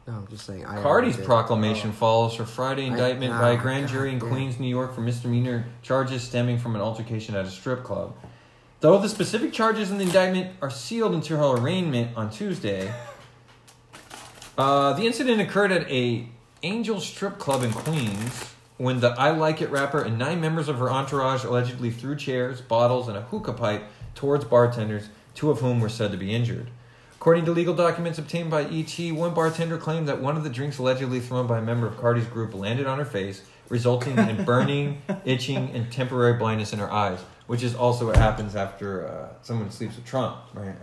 no, 0.07 0.13
I'm 0.13 0.27
just 0.27 0.45
saying. 0.45 0.65
I 0.65 0.81
Cardi's 0.81 1.17
proclamation 1.17 1.91
follows 1.91 2.35
her 2.35 2.45
Friday 2.45 2.83
I- 2.83 2.87
indictment 2.87 3.33
ah, 3.33 3.41
by 3.41 3.51
a 3.51 3.57
grand 3.57 3.87
God 3.87 3.93
jury 3.93 4.13
in. 4.13 4.19
Queens, 4.19 4.59
New 4.59 4.67
York 4.67 4.95
for 4.95 5.01
misdemeanor 5.01 5.65
charges 5.81 6.23
stemming 6.23 6.57
from 6.57 6.75
an 6.75 6.81
altercation 6.81 7.35
at 7.35 7.45
a 7.45 7.49
strip 7.49 7.83
club. 7.83 8.15
Though 8.79 8.97
the 8.97 9.09
specific 9.09 9.53
charges 9.53 9.91
in 9.91 9.99
the 9.99 10.05
indictment 10.05 10.55
are 10.61 10.71
sealed 10.71 11.13
until 11.13 11.37
her 11.37 11.61
arraignment 11.61 12.17
on 12.17 12.31
Tuesday, 12.31 12.91
uh, 14.57 14.93
the 14.93 15.05
incident 15.05 15.39
occurred 15.39 15.71
at 15.71 15.89
a 15.89 16.27
Angel 16.63 16.99
Strip 16.99 17.37
Club 17.37 17.63
in 17.63 17.71
Queens 17.71 18.53
when 18.77 18.99
the 18.99 19.09
I 19.09 19.31
Like 19.31 19.61
It 19.61 19.69
rapper 19.69 20.01
and 20.01 20.17
nine 20.17 20.41
members 20.41 20.67
of 20.67 20.79
her 20.79 20.89
entourage 20.91 21.43
allegedly 21.43 21.91
threw 21.91 22.15
chairs, 22.15 22.61
bottles, 22.61 23.07
and 23.07 23.15
a 23.15 23.21
hookah 23.21 23.53
pipe 23.53 23.83
towards 24.15 24.45
bartenders, 24.45 25.09
two 25.35 25.51
of 25.51 25.59
whom 25.59 25.79
were 25.79 25.89
said 25.89 26.11
to 26.11 26.17
be 26.17 26.33
injured. 26.33 26.69
According 27.21 27.45
to 27.45 27.51
legal 27.51 27.75
documents 27.75 28.17
obtained 28.17 28.49
by 28.49 28.63
ET, 28.63 28.97
one 29.11 29.35
bartender 29.35 29.77
claimed 29.77 30.07
that 30.07 30.19
one 30.19 30.37
of 30.37 30.43
the 30.43 30.49
drinks 30.49 30.79
allegedly 30.79 31.19
thrown 31.19 31.45
by 31.45 31.59
a 31.59 31.61
member 31.61 31.85
of 31.85 31.95
Cardi's 31.99 32.25
group 32.25 32.55
landed 32.55 32.87
on 32.87 32.97
her 32.97 33.05
face, 33.05 33.43
resulting 33.69 34.17
in 34.17 34.43
burning, 34.45 35.03
itching, 35.23 35.69
and 35.75 35.91
temporary 35.91 36.33
blindness 36.33 36.73
in 36.73 36.79
her 36.79 36.91
eyes, 36.91 37.19
which 37.45 37.61
is 37.61 37.75
also 37.75 38.07
what 38.07 38.17
happens 38.17 38.55
after 38.55 39.07
uh, 39.07 39.27
someone 39.43 39.69
sleeps 39.69 39.97
with 39.97 40.05
Trump, 40.07 40.35
right? 40.55 40.63
I 40.63 40.69
mean, 40.69 40.75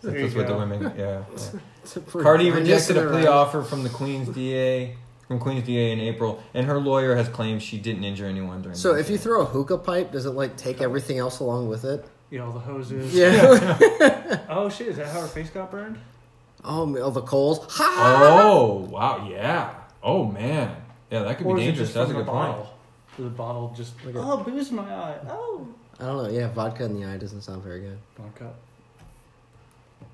There 0.00 0.20
that's 0.22 0.32
you 0.32 0.38
what 0.38 0.46
the 0.46 0.56
women, 0.56 0.90
yeah. 0.96 1.22
yeah. 1.36 2.00
Cardi 2.22 2.50
rejected 2.50 2.96
a 2.96 3.10
plea 3.10 3.26
offer 3.26 3.62
from 3.62 3.82
the 3.82 3.90
Queens 3.90 4.30
DA 4.30 4.96
from 5.28 5.38
Queens 5.38 5.66
DA 5.66 5.92
in 5.92 6.00
April, 6.00 6.42
and 6.54 6.66
her 6.66 6.78
lawyer 6.78 7.14
has 7.14 7.28
claimed 7.28 7.62
she 7.62 7.76
didn't 7.76 8.04
injure 8.04 8.24
anyone 8.24 8.62
during. 8.62 8.74
So 8.74 8.94
the 8.94 9.00
if 9.00 9.10
you 9.10 9.18
throw 9.18 9.42
a 9.42 9.44
hookah 9.44 9.78
pipe, 9.78 10.12
does 10.12 10.24
it 10.24 10.30
like 10.30 10.56
take 10.56 10.80
everything 10.80 11.18
else 11.18 11.40
along 11.40 11.68
with 11.68 11.84
it? 11.84 12.06
Yeah, 12.32 12.46
all 12.46 12.52
the 12.52 12.60
hoses. 12.60 13.14
Yeah. 13.14 13.78
Oh 14.48 14.68
shit! 14.70 14.88
Is 14.88 14.96
that 14.96 15.08
how 15.08 15.20
her 15.20 15.26
face 15.26 15.50
got 15.50 15.70
burned? 15.70 15.98
oh, 16.64 16.96
oh, 16.96 17.10
the 17.10 17.20
coals. 17.20 17.58
Ha! 17.70 18.40
Oh 18.42 18.88
wow, 18.90 19.28
yeah. 19.30 19.74
Oh 20.02 20.24
man, 20.24 20.74
yeah, 21.10 21.22
that 21.24 21.36
could 21.36 21.46
or 21.46 21.56
be 21.56 21.62
dangerous. 21.62 21.92
That's 21.92 22.10
a 22.10 22.14
good 22.14 22.26
the 22.26 22.30
point. 22.30 22.56
The 23.18 23.24
bottle 23.28 23.74
just 23.76 24.02
Look 24.04 24.16
at- 24.16 24.22
oh 24.22 24.38
booze 24.38 24.70
in 24.70 24.76
my 24.76 24.82
eye. 24.82 25.16
Oh. 25.28 25.66
I 26.00 26.04
don't 26.06 26.22
know. 26.22 26.30
Yeah, 26.30 26.48
vodka 26.48 26.84
in 26.84 26.98
the 26.98 27.06
eye 27.06 27.18
doesn't 27.18 27.42
sound 27.42 27.62
very 27.62 27.80
good. 27.80 27.98
Vodka. 28.18 28.54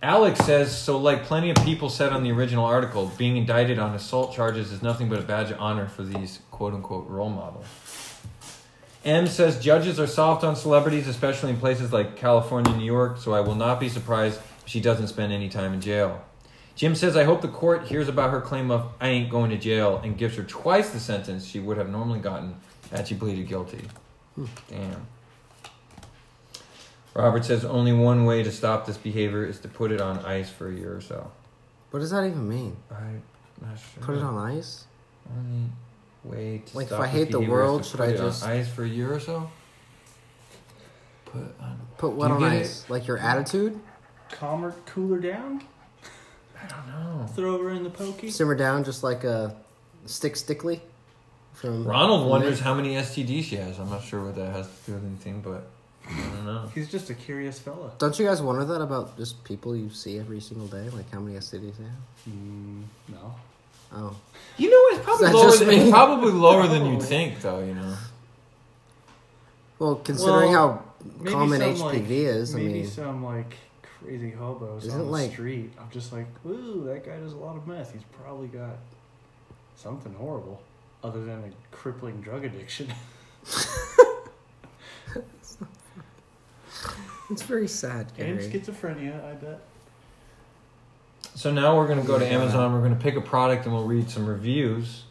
Alex 0.02 0.40
says 0.40 0.76
so. 0.76 0.98
Like 0.98 1.22
plenty 1.24 1.50
of 1.50 1.56
people 1.64 1.88
said 1.88 2.12
on 2.12 2.24
the 2.24 2.32
original 2.32 2.64
article, 2.64 3.12
being 3.16 3.36
indicted 3.36 3.78
on 3.78 3.94
assault 3.94 4.34
charges 4.34 4.72
is 4.72 4.82
nothing 4.82 5.08
but 5.08 5.20
a 5.20 5.22
badge 5.22 5.52
of 5.52 5.60
honor 5.60 5.86
for 5.86 6.02
these 6.02 6.40
quote 6.50 6.74
unquote 6.74 7.08
role 7.08 7.30
models. 7.30 7.66
M 9.04 9.26
says 9.26 9.58
judges 9.58 9.98
are 10.00 10.06
soft 10.06 10.44
on 10.44 10.56
celebrities, 10.56 11.06
especially 11.06 11.50
in 11.50 11.56
places 11.56 11.92
like 11.92 12.16
California, 12.16 12.70
and 12.70 12.80
New 12.80 12.86
York. 12.86 13.18
So 13.18 13.32
I 13.32 13.40
will 13.40 13.54
not 13.54 13.80
be 13.80 13.88
surprised 13.88 14.38
if 14.38 14.62
she 14.66 14.80
doesn't 14.80 15.08
spend 15.08 15.32
any 15.32 15.48
time 15.48 15.72
in 15.72 15.80
jail. 15.80 16.24
Jim 16.74 16.94
says, 16.94 17.16
I 17.16 17.24
hope 17.24 17.40
the 17.40 17.48
court 17.48 17.86
hears 17.88 18.08
about 18.08 18.30
her 18.30 18.40
claim 18.40 18.70
of 18.70 18.92
I 19.00 19.08
ain't 19.08 19.30
going 19.30 19.50
to 19.50 19.56
jail 19.56 20.00
and 20.04 20.16
gives 20.16 20.36
her 20.36 20.44
twice 20.44 20.90
the 20.90 21.00
sentence 21.00 21.46
she 21.46 21.58
would 21.58 21.76
have 21.76 21.90
normally 21.90 22.20
gotten 22.20 22.54
had 22.92 23.08
she 23.08 23.14
pleaded 23.14 23.48
guilty. 23.48 23.82
Damn. 24.68 25.06
Robert 27.14 27.44
says 27.44 27.64
only 27.64 27.92
one 27.92 28.24
way 28.24 28.44
to 28.44 28.52
stop 28.52 28.86
this 28.86 28.96
behavior 28.96 29.44
is 29.44 29.58
to 29.60 29.68
put 29.68 29.90
it 29.90 30.00
on 30.00 30.20
ice 30.20 30.50
for 30.50 30.68
a 30.68 30.74
year 30.74 30.94
or 30.94 31.00
so. 31.00 31.32
What 31.90 31.98
does 31.98 32.10
that 32.10 32.24
even 32.24 32.48
mean? 32.48 32.76
I'm 32.92 33.22
not 33.60 33.76
sure. 33.76 34.02
Put 34.02 34.16
it 34.16 34.22
on 34.22 34.36
ice? 34.38 34.86
Only 35.36 35.70
way 36.24 36.62
to 36.66 36.76
Like, 36.76 36.86
if 36.86 36.92
I 37.00 37.06
hate 37.06 37.30
the 37.30 37.40
world, 37.40 37.84
should 37.84 38.00
I 38.00 38.12
just- 38.12 38.44
ice 38.44 38.68
for 38.68 38.84
a 38.84 38.88
year 38.88 39.12
or 39.14 39.20
so? 39.20 39.50
Put 41.26 41.42
on. 41.60 41.78
Put 41.98 42.12
what 42.12 42.28
you 42.28 42.34
on 42.34 42.40
get 42.40 42.52
ice? 42.52 42.88
Like 42.88 43.06
your 43.06 43.18
attitude? 43.18 43.78
Calm 44.30 44.62
her, 44.62 44.74
cool 44.86 45.18
down. 45.20 45.62
I 46.60 46.66
don't 46.66 46.86
know. 46.88 47.26
Throw 47.34 47.58
her 47.62 47.70
in 47.70 47.82
the 47.84 47.90
pokey. 47.90 48.30
Simmer 48.30 48.54
down 48.54 48.84
just 48.84 49.02
like 49.02 49.24
a 49.24 49.54
stick 50.06 50.36
stickly? 50.36 50.80
From 51.52 51.84
Ronald 51.84 52.28
wonders 52.28 52.58
Nick? 52.58 52.64
how 52.64 52.74
many 52.74 52.94
STDs 52.94 53.44
she 53.44 53.56
has. 53.56 53.78
I'm 53.78 53.90
not 53.90 54.04
sure 54.04 54.24
what 54.24 54.36
that 54.36 54.52
has 54.52 54.66
to 54.66 54.72
do 54.86 54.92
with 54.94 55.04
anything, 55.06 55.40
but 55.40 55.66
I 56.08 56.20
don't 56.20 56.46
know. 56.46 56.70
He's 56.74 56.88
just 56.90 57.10
a 57.10 57.14
curious 57.14 57.58
fella. 57.58 57.90
Don't 57.98 58.16
you 58.18 58.26
guys 58.26 58.40
wonder 58.40 58.64
that 58.64 58.80
about 58.80 59.16
just 59.16 59.42
people 59.44 59.74
you 59.76 59.90
see 59.90 60.18
every 60.18 60.40
single 60.40 60.68
day? 60.68 60.88
Like 60.90 61.10
how 61.10 61.18
many 61.20 61.36
STDs 61.36 61.76
they 61.76 61.84
have? 61.84 62.28
Mm, 62.30 62.82
no. 63.08 63.34
Oh. 63.92 64.16
You 64.56 64.70
know, 64.70 64.96
it's 64.96 65.04
probably 65.04 65.28
lower. 65.30 65.56
Than, 65.56 65.70
it's 65.70 65.90
probably 65.90 66.32
lower 66.32 66.66
than 66.66 66.86
you'd 66.86 67.02
think, 67.14 67.40
though. 67.40 67.60
You 67.60 67.74
know. 67.74 67.96
Well, 69.78 69.94
considering 69.96 70.52
Well, 70.52 70.72
how 70.72 70.84
Maybe 71.20 71.30
common 71.30 71.60
some, 71.60 71.74
HPV 71.74 71.80
like, 72.00 72.10
is, 72.10 72.54
I 72.54 72.58
maybe 72.58 72.72
mean, 72.72 72.86
some 72.86 73.24
like 73.24 73.54
crazy 73.82 74.30
hobos 74.30 74.84
Isn't 74.86 75.00
on 75.00 75.06
the 75.06 75.12
like- 75.12 75.30
street. 75.32 75.72
I'm 75.80 75.88
just 75.90 76.12
like, 76.12 76.26
ooh, 76.44 76.82
that 76.86 77.04
guy 77.06 77.18
does 77.18 77.32
a 77.32 77.36
lot 77.36 77.56
of 77.56 77.66
meth. 77.68 77.92
He's 77.92 78.02
probably 78.20 78.48
got 78.48 78.76
something 79.76 80.12
horrible, 80.14 80.60
other 81.04 81.24
than 81.24 81.38
a 81.44 81.50
crippling 81.74 82.20
drug 82.20 82.44
addiction. 82.44 82.92
it's 87.30 87.42
very 87.42 87.68
sad, 87.68 88.10
and 88.18 88.38
schizophrenia, 88.40 89.24
I 89.24 89.34
bet. 89.34 89.60
So 91.38 91.52
now 91.52 91.76
we're 91.76 91.86
going 91.86 92.00
to 92.00 92.06
go 92.06 92.18
to 92.18 92.26
Amazon. 92.26 92.72
We're 92.72 92.80
going 92.80 92.96
to 92.96 93.00
pick 93.00 93.14
a 93.14 93.20
product 93.20 93.64
and 93.64 93.72
we'll 93.72 93.84
read 93.86 94.10
some 94.10 94.26
reviews 94.26 95.04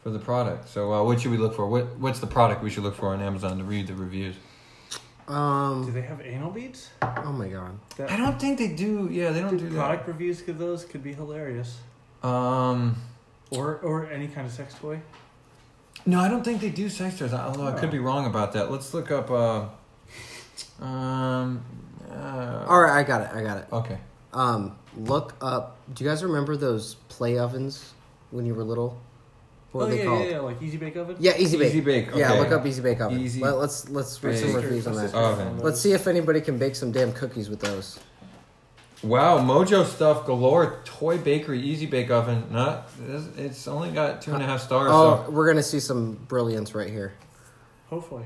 for 0.00 0.10
the 0.10 0.18
product. 0.20 0.68
So 0.68 0.92
uh, 0.92 1.02
what 1.02 1.20
should 1.20 1.32
we 1.32 1.38
look 1.38 1.56
for? 1.56 1.66
What 1.66 1.98
What's 1.98 2.20
the 2.20 2.28
product 2.28 2.62
we 2.62 2.70
should 2.70 2.84
look 2.84 2.94
for 2.94 3.08
on 3.08 3.20
Amazon 3.20 3.58
to 3.58 3.64
read 3.64 3.88
the 3.88 3.94
reviews? 3.94 4.36
Do 5.26 5.34
Um. 5.34 5.92
they 5.92 6.02
have 6.02 6.20
anal 6.20 6.52
beads? 6.52 6.90
Oh 7.02 7.32
my 7.32 7.48
god. 7.48 7.80
That, 7.96 8.12
I 8.12 8.16
don't 8.16 8.40
think 8.40 8.58
they 8.60 8.68
do. 8.68 9.08
Yeah, 9.10 9.30
they 9.32 9.40
don't 9.40 9.58
the 9.58 9.68
do 9.68 9.74
product 9.74 10.06
reviews 10.06 10.40
could 10.40 10.56
those 10.56 10.84
could 10.84 11.02
be 11.02 11.14
hilarious. 11.14 11.78
Um, 12.22 12.94
or 13.50 13.78
or 13.78 14.06
any 14.06 14.28
kind 14.28 14.46
of 14.46 14.52
sex 14.52 14.74
toy. 14.74 15.00
no, 16.06 16.20
I 16.20 16.28
don't 16.28 16.44
think 16.44 16.60
they 16.60 16.70
do 16.70 16.88
sex 16.88 17.18
toys. 17.18 17.32
Although 17.34 17.66
I 17.66 17.72
could 17.72 17.88
Oh. 17.88 17.92
be 17.92 17.98
wrong 17.98 18.24
about 18.26 18.52
that. 18.52 18.70
Let's 18.70 18.94
look 18.94 19.10
up. 19.10 19.32
Uh, 19.32 19.64
um. 20.80 21.60
Uh, 22.08 22.64
All 22.68 22.80
right, 22.80 23.00
I 23.00 23.02
got 23.02 23.22
it. 23.22 23.30
I 23.34 23.42
got 23.42 23.58
it. 23.58 23.66
Okay. 23.72 23.98
Um, 24.32 24.78
look 24.96 25.34
up. 25.40 25.78
Do 25.92 26.04
you 26.04 26.10
guys 26.10 26.22
remember 26.22 26.56
those 26.56 26.94
play 27.08 27.38
ovens 27.38 27.92
when 28.30 28.46
you 28.46 28.54
were 28.54 28.64
little? 28.64 29.00
What 29.72 29.82
oh 29.82 29.86
are 29.86 29.90
they 29.90 29.98
yeah, 29.98 30.04
called? 30.04 30.24
yeah, 30.24 30.30
yeah, 30.30 30.40
like 30.40 30.62
easy 30.62 30.76
bake 30.78 30.96
oven. 30.96 31.16
Yeah, 31.20 31.36
Easy 31.36 31.58
Bake. 31.58 31.68
Easy 31.68 31.80
Bake, 31.82 32.08
Yeah, 32.14 32.32
look 32.32 32.50
up 32.50 32.64
Easy 32.64 32.80
Bake 32.80 33.00
Oven. 33.00 33.20
Easy 33.20 33.40
Let, 33.42 33.54
us 33.56 33.88
let's 33.90 34.22
read 34.24 34.38
some 34.38 34.54
reviews 34.54 34.86
on 34.86 34.94
that. 34.94 35.14
Oven. 35.14 35.58
Let's 35.58 35.80
see 35.80 35.92
if 35.92 36.06
anybody 36.06 36.40
can 36.40 36.56
bake 36.56 36.74
some 36.74 36.90
damn 36.90 37.12
cookies 37.12 37.50
with 37.50 37.60
those. 37.60 37.98
Wow, 39.02 39.38
Mojo 39.38 39.84
stuff 39.84 40.26
galore. 40.26 40.80
Toy 40.84 41.18
bakery, 41.18 41.60
easy 41.60 41.86
bake 41.86 42.10
oven. 42.10 42.44
Not. 42.50 42.88
It's 43.08 43.38
it's 43.38 43.68
only 43.68 43.90
got 43.90 44.22
two 44.22 44.32
and 44.32 44.42
a 44.42 44.46
half 44.46 44.60
stars. 44.60 44.88
Oh, 44.90 45.24
So 45.26 45.30
we're 45.30 45.46
gonna 45.46 45.62
see 45.62 45.80
some 45.80 46.14
brilliance 46.28 46.74
right 46.74 46.90
here. 46.90 47.12
Hopefully. 47.90 48.24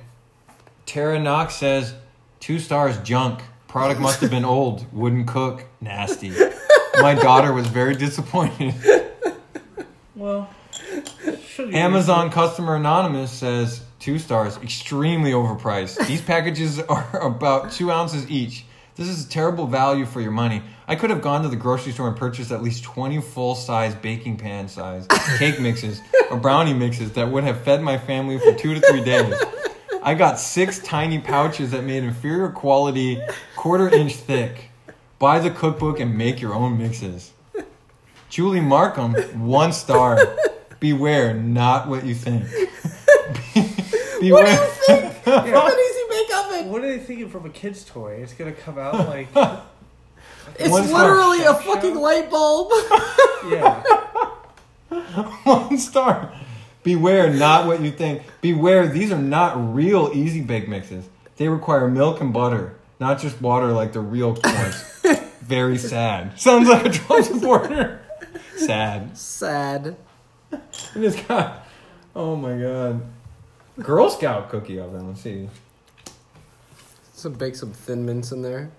Tara 0.86 1.18
Knox 1.18 1.56
says 1.56 1.92
two 2.40 2.58
stars. 2.58 2.96
Junk. 2.98 3.42
Product 3.72 4.00
must 4.00 4.20
have 4.20 4.30
been 4.30 4.44
old. 4.44 4.84
Wouldn't 4.92 5.26
cook. 5.26 5.64
Nasty. 5.80 6.30
My 7.00 7.14
daughter 7.14 7.54
was 7.54 7.66
very 7.66 7.94
disappointed. 7.94 8.74
Well, 10.14 10.50
Amazon 11.58 12.28
customer 12.28 12.76
anonymous 12.76 13.30
says 13.30 13.82
two 13.98 14.18
stars. 14.18 14.58
Extremely 14.58 15.30
overpriced. 15.30 16.06
These 16.06 16.20
packages 16.20 16.80
are 16.80 17.18
about 17.18 17.72
two 17.72 17.90
ounces 17.90 18.30
each. 18.30 18.66
This 18.96 19.08
is 19.08 19.24
terrible 19.24 19.66
value 19.66 20.04
for 20.04 20.20
your 20.20 20.32
money. 20.32 20.62
I 20.86 20.94
could 20.94 21.08
have 21.08 21.22
gone 21.22 21.40
to 21.42 21.48
the 21.48 21.56
grocery 21.56 21.92
store 21.92 22.08
and 22.08 22.16
purchased 22.16 22.52
at 22.52 22.62
least 22.62 22.84
20 22.84 23.22
full 23.22 23.54
size 23.54 23.94
baking 23.94 24.36
pan 24.36 24.68
size 24.68 25.06
cake 25.38 25.58
mixes 25.58 26.02
or 26.30 26.36
brownie 26.36 26.74
mixes 26.74 27.12
that 27.12 27.26
would 27.26 27.44
have 27.44 27.62
fed 27.62 27.80
my 27.80 27.96
family 27.96 28.38
for 28.38 28.52
two 28.52 28.74
to 28.74 28.80
three 28.82 29.02
days. 29.02 29.34
I 30.02 30.14
got 30.14 30.38
six 30.38 30.78
tiny 30.80 31.18
pouches 31.20 31.70
that 31.70 31.84
made 31.84 32.02
inferior 32.02 32.48
quality, 32.50 33.20
quarter 33.56 33.88
inch 33.88 34.14
thick. 34.16 34.70
Buy 35.18 35.38
the 35.38 35.50
cookbook 35.50 36.00
and 36.00 36.16
make 36.18 36.40
your 36.40 36.54
own 36.54 36.76
mixes. 36.78 37.32
Julie 38.28 38.60
Markham, 38.60 39.12
one 39.46 39.72
star. 39.72 40.18
Beware, 40.80 41.34
not 41.34 41.86
what 41.88 42.04
you 42.04 42.14
think. 42.14 42.44
Beware. 44.20 44.56
From 44.56 45.36
an 45.36 45.78
Easy 45.78 46.02
Bake 46.10 46.36
Oven. 46.36 46.70
What 46.70 46.82
are 46.82 46.88
they 46.88 46.98
thinking 46.98 47.28
from 47.28 47.46
a 47.46 47.50
kid's 47.50 47.84
toy? 47.84 48.14
It's 48.22 48.32
gonna 48.34 48.52
come 48.52 48.78
out 48.78 48.94
like 49.08 49.28
It's 50.58 50.70
One 50.70 50.92
literally 50.92 51.42
a 51.44 51.54
fucking 51.54 51.92
shout. 51.94 52.02
light 52.02 52.30
bulb. 52.30 52.72
yeah. 53.48 53.82
One 55.44 55.78
star. 55.78 56.32
Beware, 56.82 57.32
not 57.32 57.66
what 57.66 57.80
you 57.80 57.90
think. 57.92 58.22
Beware, 58.40 58.88
these 58.88 59.12
are 59.12 59.18
not 59.18 59.74
real 59.74 60.10
easy 60.12 60.40
bake 60.40 60.68
mixes. 60.68 61.08
They 61.36 61.48
require 61.48 61.88
milk 61.88 62.20
and 62.20 62.32
butter, 62.32 62.74
not 62.98 63.20
just 63.20 63.40
water 63.40 63.68
like 63.72 63.92
the 63.92 64.00
real 64.00 64.32
ones. 64.44 65.00
Very 65.42 65.78
sad. 65.78 66.38
Sounds 66.38 66.68
like 66.68 66.84
a 66.86 66.90
Trump 66.90 67.24
supporter. 67.24 68.00
Sad. 68.56 69.16
Sad. 69.16 69.96
And 70.50 71.04
it's 71.04 71.20
got, 71.22 71.66
oh 72.14 72.36
my 72.36 72.56
god. 72.58 73.02
Girl 73.80 74.10
Scout 74.10 74.50
cookie 74.50 74.78
oven. 74.78 75.08
Let's 75.08 75.20
see. 75.22 75.48
Some 77.14 77.32
bake 77.34 77.54
some 77.56 77.72
thin 77.72 78.04
mints 78.04 78.32
in 78.32 78.42
there. 78.42 78.70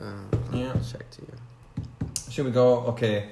Uh, 0.00 0.12
Yeah. 0.52 0.72
Check 0.90 1.08
to 1.10 1.22
you. 1.22 2.08
Should 2.30 2.44
we 2.46 2.50
go? 2.52 2.80
Okay. 2.86 3.30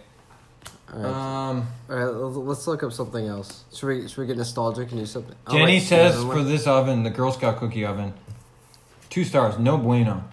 All 0.93 1.01
right. 1.01 1.49
Um, 1.51 1.69
All 1.91 1.97
right. 1.97 2.07
Let's 2.49 2.67
look 2.67 2.83
up 2.83 2.93
something 2.93 3.27
else. 3.27 3.65
Should 3.75 3.87
we? 3.87 4.09
Should 4.09 4.19
we 4.19 4.27
get 4.27 4.37
nostalgic 4.37 4.91
and 4.91 5.01
do 5.01 5.07
something? 5.07 5.35
Jenny 5.51 5.65
wait, 5.65 5.81
says 5.81 6.17
another 6.17 6.35
for 6.35 6.43
this 6.43 6.67
oven, 6.67 7.03
the 7.03 7.11
Girl 7.11 7.33
Scout 7.33 7.59
cookie 7.59 7.85
oven, 7.85 8.15
two 9.11 9.25
stars, 9.25 9.59
no 9.59 9.77
bueno. 9.77 10.25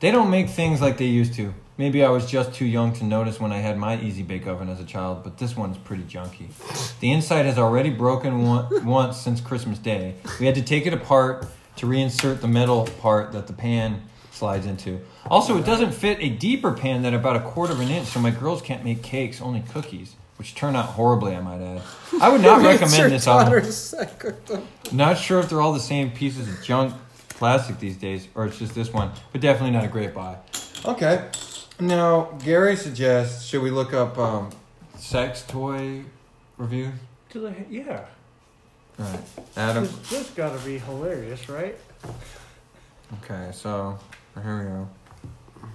They 0.00 0.10
don't 0.10 0.30
make 0.30 0.48
things 0.48 0.80
like 0.80 0.98
they 0.98 1.06
used 1.06 1.34
to. 1.34 1.54
Maybe 1.76 2.04
I 2.04 2.10
was 2.10 2.26
just 2.26 2.54
too 2.54 2.64
young 2.64 2.92
to 2.94 3.04
notice 3.04 3.40
when 3.40 3.52
I 3.52 3.58
had 3.58 3.78
my 3.78 4.00
Easy 4.00 4.24
Bake 4.24 4.48
Oven 4.48 4.68
as 4.68 4.80
a 4.80 4.84
child, 4.84 5.22
but 5.22 5.38
this 5.38 5.56
one's 5.56 5.78
pretty 5.78 6.02
junky. 6.02 6.48
The 6.98 7.12
inside 7.12 7.46
has 7.46 7.56
already 7.56 7.90
broken 7.90 8.42
one, 8.42 8.84
once 8.84 9.16
since 9.16 9.40
Christmas 9.40 9.78
Day. 9.78 10.16
We 10.40 10.46
had 10.46 10.56
to 10.56 10.62
take 10.62 10.86
it 10.86 10.92
apart 10.92 11.46
to 11.76 11.86
reinsert 11.86 12.40
the 12.40 12.48
metal 12.48 12.88
part 13.00 13.30
that 13.30 13.46
the 13.46 13.52
pan 13.52 14.02
slides 14.38 14.66
into. 14.66 15.00
Also, 15.30 15.58
it 15.58 15.66
doesn't 15.66 15.92
fit 15.92 16.18
a 16.20 16.28
deeper 16.28 16.72
pan 16.72 17.02
than 17.02 17.12
about 17.14 17.36
a 17.36 17.40
quarter 17.40 17.72
of 17.72 17.80
an 17.80 17.88
inch, 17.88 18.06
so 18.08 18.20
my 18.20 18.30
girls 18.30 18.62
can't 18.62 18.84
make 18.84 19.02
cakes, 19.02 19.42
only 19.42 19.60
cookies, 19.72 20.14
which 20.36 20.54
turn 20.54 20.76
out 20.76 20.86
horribly, 20.86 21.34
I 21.34 21.40
might 21.40 21.60
add. 21.60 21.82
I 22.20 22.28
would 22.30 22.40
not 22.40 22.60
Your 22.62 22.70
recommend 22.70 23.12
this 23.12 23.26
oven. 23.26 23.46
daughter's 23.52 23.94
cooked 24.18 24.46
them. 24.46 24.66
Not 24.92 25.18
sure 25.18 25.40
if 25.40 25.48
they're 25.50 25.60
all 25.60 25.72
the 25.72 25.80
same 25.80 26.10
pieces 26.12 26.48
of 26.48 26.62
junk 26.62 26.94
plastic 27.30 27.78
these 27.80 27.96
days, 27.96 28.28
or 28.34 28.46
it's 28.46 28.58
just 28.58 28.74
this 28.74 28.92
one, 28.92 29.10
but 29.32 29.40
definitely 29.40 29.72
not 29.72 29.84
a 29.84 29.88
great 29.88 30.14
buy. 30.14 30.36
Okay. 30.84 31.28
Now, 31.80 32.30
Gary 32.44 32.76
suggests 32.76 33.44
should 33.46 33.62
we 33.62 33.70
look 33.70 33.92
up 33.92 34.16
um, 34.18 34.50
sex 34.96 35.42
toy 35.46 36.04
reviews? 36.56 36.92
Do 37.30 37.40
they- 37.42 37.66
Yeah. 37.70 38.04
All 38.98 39.04
right. 39.04 39.20
Adam. 39.56 39.84
This, 39.84 40.10
this 40.10 40.30
gotta 40.30 40.58
be 40.64 40.78
hilarious, 40.78 41.48
right? 41.48 41.76
Okay, 43.22 43.50
so 43.52 43.98
here 44.42 44.58
we 44.58 44.64
go. 44.64 44.88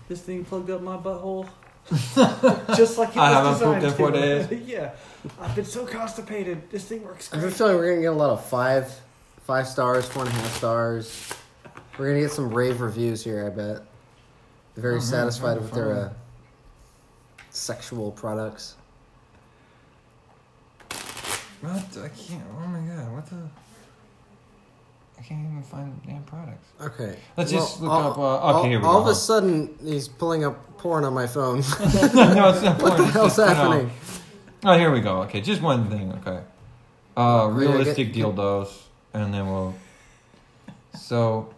This 0.08 0.21
thing 0.21 0.43
plugged 0.45 0.69
up 0.69 0.82
my 0.82 0.97
butthole. 0.97 1.47
Just 2.78 2.97
like 2.97 3.10
it 3.10 3.17
I 3.17 3.43
was 3.43 3.60
haven't 3.60 3.73
pooped 3.73 3.76
in 3.76 3.82
designed 3.82 3.95
four 3.97 4.12
to. 4.12 4.19
days. 4.47 4.62
yeah. 4.67 4.91
I've 5.39 5.56
been 5.56 5.65
so 5.65 5.86
constipated. 5.86 6.69
This 6.69 6.86
thing 6.86 7.04
works 7.04 7.30
I 7.34 7.36
have 7.38 7.43
a 7.43 7.47
great. 7.47 7.58
feeling 7.58 7.76
we're 7.76 7.89
gonna 7.89 8.02
get 8.02 8.12
a 8.13 8.15
lot 8.15 8.30
of 8.30 8.45
five, 8.45 8.93
five 9.45 9.67
stars, 9.67 10.08
four 10.08 10.23
and 10.23 10.32
a 10.32 10.36
half 10.36 10.56
stars. 10.58 11.34
We're 11.97 12.08
gonna 12.08 12.21
get 12.21 12.32
some 12.32 12.54
rave 12.54 12.80
reviews 12.82 13.23
here. 13.23 13.45
I 13.45 13.49
bet. 13.49 13.82
Very 14.76 14.93
Oh, 14.93 14.97
man, 14.97 15.02
satisfied 15.02 15.60
with 15.60 15.71
their 15.71 15.93
uh, 15.93 16.13
sexual 17.52 18.12
products. 18.12 18.76
What? 21.62 21.76
I 21.97 22.10
can't. 22.10 22.43
Oh 22.62 22.67
my 22.67 22.80
god. 22.80 23.13
What 23.13 23.26
the? 23.28 23.49
I 25.23 25.25
can't 25.25 25.45
even 25.45 25.63
find 25.63 26.01
the 26.01 26.07
damn 26.07 26.23
products. 26.23 26.67
Okay. 26.81 27.17
Let's 27.38 27.49
just 27.49 27.79
look 27.79 27.91
all, 27.91 28.12
up, 28.12 28.17
uh, 28.17 28.21
all, 28.21 28.59
okay, 28.59 28.69
here 28.69 28.79
we 28.79 28.86
all 28.86 28.99
of 28.99 29.07
a 29.07 29.15
sudden, 29.15 29.73
he's 29.81 30.09
pulling 30.09 30.43
up 30.43 30.77
porn 30.77 31.05
on 31.05 31.13
my 31.13 31.27
phone. 31.27 31.59
no, 31.79 32.49
it's 32.49 32.62
not 32.62 32.77
porn. 32.79 32.91
what 32.91 32.97
the 32.97 33.05
hell's 33.05 33.38
just, 33.38 33.55
happening? 33.55 33.89
Oh, 34.65 34.77
here 34.77 34.91
we 34.91 34.99
go. 34.99 35.21
Okay, 35.21 35.39
just 35.39 35.62
one 35.62 35.89
thing. 35.89 36.12
Okay, 36.13 36.41
uh, 37.15 37.49
realistic 37.53 38.12
get- 38.12 38.25
dildos, 38.25 38.81
and 39.13 39.33
then 39.33 39.47
we'll. 39.47 39.75
So 40.99 41.53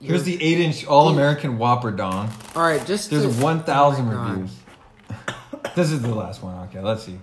here's 0.00 0.22
the 0.22 0.40
eight-inch 0.40 0.86
all-American 0.86 1.58
Whopper 1.58 1.90
dong. 1.90 2.30
All 2.54 2.62
right, 2.62 2.84
just 2.86 3.10
There's 3.10 3.36
to- 3.36 3.42
one 3.42 3.64
thousand 3.64 4.06
oh 4.06 4.12
my 4.12 4.30
reviews. 4.30 4.56
this 5.74 5.90
is 5.90 6.00
the 6.00 6.14
last 6.14 6.44
one. 6.44 6.56
Okay, 6.68 6.80
let's 6.80 7.02
see. 7.02 7.18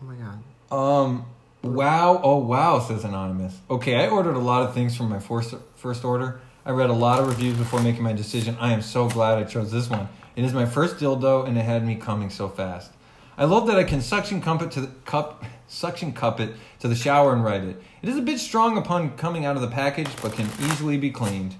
Oh 0.00 0.04
my 0.04 0.14
god. 0.14 0.42
Um, 0.72 1.26
wow, 1.64 2.20
oh 2.22 2.38
wow, 2.38 2.78
says 2.80 3.04
Anonymous. 3.04 3.58
Okay, 3.70 3.96
I 3.96 4.08
ordered 4.08 4.36
a 4.36 4.40
lot 4.40 4.62
of 4.62 4.74
things 4.74 4.96
from 4.96 5.08
my 5.08 5.18
first, 5.18 5.54
first 5.76 6.04
order. 6.04 6.40
I 6.64 6.70
read 6.70 6.90
a 6.90 6.94
lot 6.94 7.20
of 7.20 7.28
reviews 7.28 7.56
before 7.56 7.82
making 7.82 8.02
my 8.02 8.12
decision. 8.12 8.56
I 8.60 8.72
am 8.72 8.82
so 8.82 9.08
glad 9.08 9.38
I 9.38 9.44
chose 9.44 9.70
this 9.70 9.90
one. 9.90 10.08
It 10.36 10.44
is 10.44 10.52
my 10.52 10.66
first 10.66 10.96
dildo 10.96 11.46
and 11.46 11.58
it 11.58 11.62
had 11.62 11.86
me 11.86 11.94
coming 11.96 12.30
so 12.30 12.48
fast. 12.48 12.90
I 13.36 13.44
love 13.44 13.66
that 13.66 13.76
I 13.76 13.84
can 13.84 14.00
suction 14.00 14.40
cup 14.40 14.62
it 14.62 14.70
to 14.72 14.80
the 14.82 14.86
cup 15.04 15.44
suction 15.66 16.12
cup 16.12 16.40
it 16.40 16.54
to 16.80 16.88
the 16.88 16.94
shower 16.94 17.32
and 17.32 17.44
ride 17.44 17.64
it. 17.64 17.82
It 18.02 18.08
is 18.08 18.16
a 18.16 18.22
bit 18.22 18.38
strong 18.38 18.78
upon 18.78 19.16
coming 19.16 19.44
out 19.44 19.56
of 19.56 19.62
the 19.62 19.68
package, 19.68 20.08
but 20.22 20.34
can 20.34 20.46
easily 20.60 20.98
be 20.98 21.10
cleaned. 21.10 21.54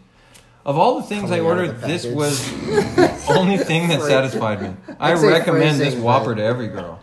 Of 0.64 0.78
all 0.78 1.00
the 1.00 1.06
things 1.06 1.30
I 1.30 1.38
Coming 1.38 1.40
of 1.40 1.46
ordered, 1.46 1.80
this 1.82 2.06
was 2.06 2.50
the 2.60 3.24
only 3.28 3.58
thing 3.58 3.88
that 3.88 4.00
satisfied 4.00 4.62
me. 4.62 4.74
I 4.98 5.12
recommend 5.12 5.78
this 5.78 5.94
Whopper 5.94 6.34
to 6.34 6.42
every 6.42 6.68
girl. 6.68 7.00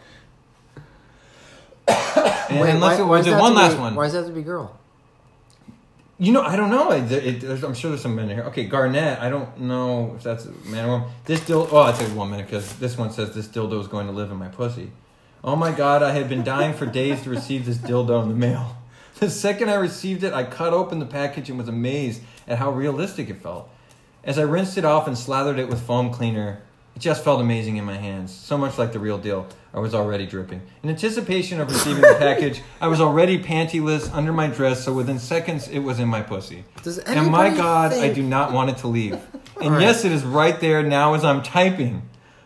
And 2.52 2.82
why, 2.82 2.96
it 2.96 3.04
why 3.04 3.06
was 3.06 3.26
does 3.26 3.26
the 3.26 3.32
that 3.32 3.42
one 3.42 3.54
last 3.56 3.74
be- 3.76 3.80
one. 3.80 3.96
Why 3.96 4.06
does 4.06 4.14
that 4.14 4.20
have 4.20 4.28
to 4.28 4.34
be 4.34 4.42
girl? 4.42 4.78
You 6.18 6.32
know, 6.34 6.44
I 6.44 6.56
don't 6.56 6.70
know. 6.70 6.92
It, 6.92 7.12
it, 7.12 7.64
I'm 7.64 7.74
sure 7.74 7.90
there's 7.90 8.02
some 8.02 8.16
men 8.16 8.30
in 8.30 8.38
here. 8.38 8.46
Okay, 8.46 8.66
Garnett. 8.66 9.20
I 9.20 9.30
don't 9.30 9.60
know 9.62 10.14
if 10.16 10.24
that's 10.24 10.46
a 10.46 10.52
man 10.66 10.86
or 10.86 10.92
woman. 10.92 11.10
This 11.26 11.40
dildo. 11.40 11.70
Oh, 11.72 11.78
I'd 11.78 11.96
say 11.96 12.12
woman 12.14 12.40
because 12.44 12.76
this 12.78 12.96
one 12.98 13.12
says 13.12 13.34
this 13.34 13.48
dildo 13.48 13.82
is 13.82 13.88
going 13.88 14.06
to 14.06 14.14
live 14.14 14.30
in 14.30 14.38
my 14.38 14.50
pussy. 14.50 14.92
Oh 15.44 15.56
my 15.56 15.72
god! 15.72 16.04
I 16.04 16.12
had 16.12 16.30
been 16.30 16.44
dying 16.44 16.74
for 16.74 16.86
days 16.86 17.24
to 17.24 17.32
receive 17.32 17.66
this 17.66 17.80
dildo 17.80 18.22
in 18.24 18.30
the 18.30 18.36
mail. 18.36 18.78
The 19.20 19.30
second 19.30 19.70
I 19.70 19.76
received 19.76 20.24
it, 20.24 20.34
I 20.34 20.44
cut 20.44 20.74
open 20.74 20.98
the 20.98 21.06
package 21.06 21.48
and 21.48 21.60
was 21.60 21.68
amazed 21.68 22.24
at 22.48 22.58
how 22.58 22.72
realistic 22.72 23.30
it 23.30 23.36
felt. 23.36 23.70
As 24.24 24.40
I 24.40 24.42
rinsed 24.42 24.80
it 24.80 24.86
off 24.86 25.06
and 25.06 25.16
slathered 25.16 25.60
it 25.60 25.70
with 25.70 25.80
foam 25.80 26.12
cleaner, 26.12 26.64
it 26.96 27.00
just 27.00 27.24
felt 27.24 27.42
amazing 27.42 27.78
in 27.78 27.86
my 27.86 27.98
hands, 27.98 28.34
so 28.34 28.58
much 28.58 28.78
like 28.78 28.92
the 28.92 29.00
real 29.00 29.18
deal. 29.18 29.48
I 29.74 29.80
was 29.80 29.96
already 29.96 30.26
dripping. 30.26 30.62
In 30.84 30.90
anticipation 30.90 31.62
of 31.62 31.70
receiving 31.72 32.02
the 32.02 32.16
package, 32.20 32.62
I 32.82 32.88
was 32.88 33.00
already 33.00 33.42
pantyless 33.42 34.14
under 34.14 34.34
my 34.34 34.48
dress, 34.48 34.84
so 34.84 34.92
within 34.92 35.18
seconds 35.18 35.70
it 35.70 35.80
was 35.80 36.00
in 36.00 36.10
my 36.10 36.22
pussy. 36.22 36.66
Does 36.84 36.98
And 36.98 37.32
my 37.32 37.46
anybody 37.46 37.56
God, 37.62 37.94
I 37.94 38.12
do 38.14 38.22
not 38.22 38.52
want 38.52 38.70
it 38.72 38.78
to 38.80 38.88
leave. 38.88 39.14
And 39.58 39.66
All 39.70 39.72
right. 39.76 39.82
yes, 39.82 40.06
it 40.06 40.12
is 40.12 40.24
right 40.24 40.60
there 40.60 40.82
now 40.82 41.14
as 41.14 41.24
I'm 41.24 41.44
typing. 41.44 42.02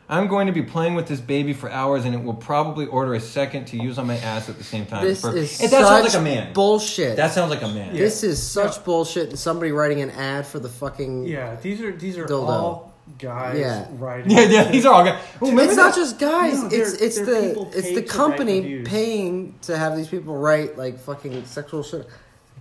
I'm 0.10 0.28
going 0.28 0.48
to 0.48 0.54
be 0.54 0.62
playing 0.64 0.96
with 0.96 1.08
this 1.08 1.22
baby 1.22 1.54
for 1.54 1.72
hours, 1.72 2.04
and 2.04 2.14
it 2.14 2.22
will 2.22 2.34
probably 2.34 2.88
order 2.88 3.14
a 3.14 3.22
second 3.22 3.66
to 3.68 3.78
use 3.78 3.98
on 3.98 4.06
my 4.08 4.18
ass 4.18 4.50
at 4.50 4.58
the 4.58 4.64
same 4.66 4.86
time. 4.86 5.04
This 5.06 5.22
For- 5.22 5.34
is 5.36 5.62
It- 5.62 5.72
that 5.72 5.86
sounds 5.86 6.12
such 6.12 6.14
like 6.14 6.22
a 6.22 6.24
man. 6.24 6.52
bullshit. 6.54 7.16
That 7.16 7.32
sounds 7.32 7.52
like 7.52 7.62
a 7.62 7.70
man. 7.70 7.96
This 7.96 8.22
is 8.24 8.42
such 8.44 8.84
bullshit. 8.84 9.30
And 9.30 9.40
somebody 9.40 9.72
writing 9.72 10.02
an 10.02 10.10
ad 10.12 10.46
for 10.46 10.60
the 10.60 10.68
fucking. 10.68 11.26
Yeah, 11.26 11.56
these 11.62 11.80
are 11.82 11.92
these 11.96 12.18
are 12.18 12.26
Dildo. 12.26 12.48
all 12.50 12.94
guys 13.20 13.60
Yeah. 13.60 13.86
writing. 13.98 14.32
Yeah, 14.32 14.42
yeah, 14.42 14.64
these 14.72 14.86
are 14.86 14.94
all 14.94 15.04
guys. 15.06 15.22
Oh, 15.42 15.48
remember 15.48 15.64
it's 15.64 15.76
not 15.76 15.94
that? 15.94 16.00
just 16.00 16.20
guys. 16.20 16.62
No, 16.62 16.70
it's 16.72 16.94
it's 16.94 17.20
the 17.20 17.70
it's 17.74 17.94
the 17.94 18.02
company 18.02 18.62
reviews. 18.62 18.88
paying 18.88 19.56
to 19.64 19.78
have 19.78 19.96
these 19.96 20.08
people 20.08 20.36
write 20.38 20.78
like 20.78 21.00
fucking 21.00 21.46
sexual 21.46 21.84
shit. 21.84 22.08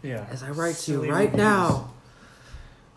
Yeah. 0.02 0.26
As 0.30 0.42
I 0.42 0.50
write 0.50 0.76
to 0.76 0.92
you 0.92 1.10
right 1.10 1.24
reviews. 1.30 1.36
now, 1.38 1.90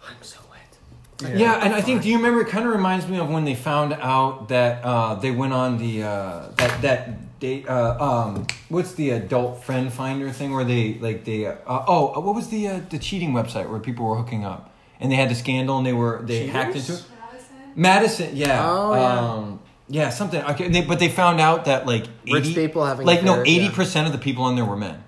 I'm 0.08 0.22
so 0.22 0.40
wet. 0.52 1.38
Yeah, 1.38 1.64
and 1.64 1.74
I 1.74 1.82
think 1.82 2.02
do 2.04 2.10
you 2.10 2.18
remember? 2.18 2.42
It 2.42 2.50
kind 2.50 2.66
of 2.68 2.74
reminds 2.74 3.08
me 3.08 3.18
of 3.18 3.30
when 3.30 3.46
they 3.46 3.56
found 3.56 3.94
out 3.94 4.50
that 4.50 4.84
uh, 4.84 5.16
they 5.16 5.32
went 5.32 5.54
on 5.54 5.78
the 5.78 6.04
uh, 6.04 6.50
that 6.58 6.82
that 6.82 7.40
date. 7.40 7.68
Uh, 7.68 7.98
um, 8.00 8.48
what's 8.70 8.94
the 8.94 9.12
adult 9.12 9.64
friend 9.64 9.92
finder 9.92 10.30
thing 10.32 10.54
where 10.54 10.66
they 10.66 10.96
like 10.96 11.24
they 11.24 11.46
uh, 11.46 11.56
oh 11.66 12.20
what 12.20 12.36
was 12.36 12.50
the 12.50 12.68
uh, 12.68 12.82
the 12.90 13.00
cheating 13.00 13.32
website 13.32 13.70
where 13.70 13.80
people 13.80 14.06
were 14.06 14.16
hooking 14.18 14.44
up 14.44 14.74
and 15.00 15.12
they 15.12 15.16
had 15.16 15.30
the 15.30 15.36
scandal 15.36 15.78
and 15.78 15.86
they 15.88 15.94
were 15.94 16.22
they 16.24 16.48
hacked 16.48 16.76
into 16.76 16.94
it. 16.94 17.06
Madison, 17.78 18.36
yeah, 18.36 18.68
Oh, 18.70 18.94
yeah. 18.96 19.20
um, 19.34 19.60
yeah, 19.88 20.10
something. 20.10 20.42
Okay, 20.44 20.68
they, 20.68 20.82
but 20.82 20.98
they 21.00 21.08
found 21.10 21.40
out 21.40 21.66
that 21.66 21.86
like 21.86 22.06
80, 22.26 22.34
Rich 22.34 22.56
people 22.56 22.84
having 22.84 23.06
like 23.06 23.24
no 23.24 23.34
affairs, 23.34 23.48
yeah. 23.48 23.54
eighty 23.56 23.70
percent 23.74 24.08
of 24.08 24.12
the 24.14 24.20
people 24.20 24.44
on 24.44 24.56
there 24.56 24.66
were 24.66 24.76
men. 24.76 25.04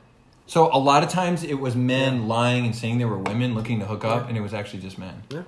So 0.45 0.69
a 0.73 0.77
lot 0.77 1.03
of 1.03 1.09
times 1.09 1.43
it 1.43 1.55
was 1.55 1.75
men 1.75 2.27
lying 2.27 2.65
and 2.65 2.75
saying 2.75 2.97
they 2.99 3.05
were 3.05 3.17
women 3.17 3.55
looking 3.55 3.79
to 3.79 3.85
hook 3.85 4.05
up, 4.05 4.21
Yeah. 4.23 4.27
and 4.29 4.37
it 4.37 4.41
was 4.41 4.53
actually 4.53 4.79
just 4.81 4.97
men. 4.99 5.23
Yeah. 5.31 5.41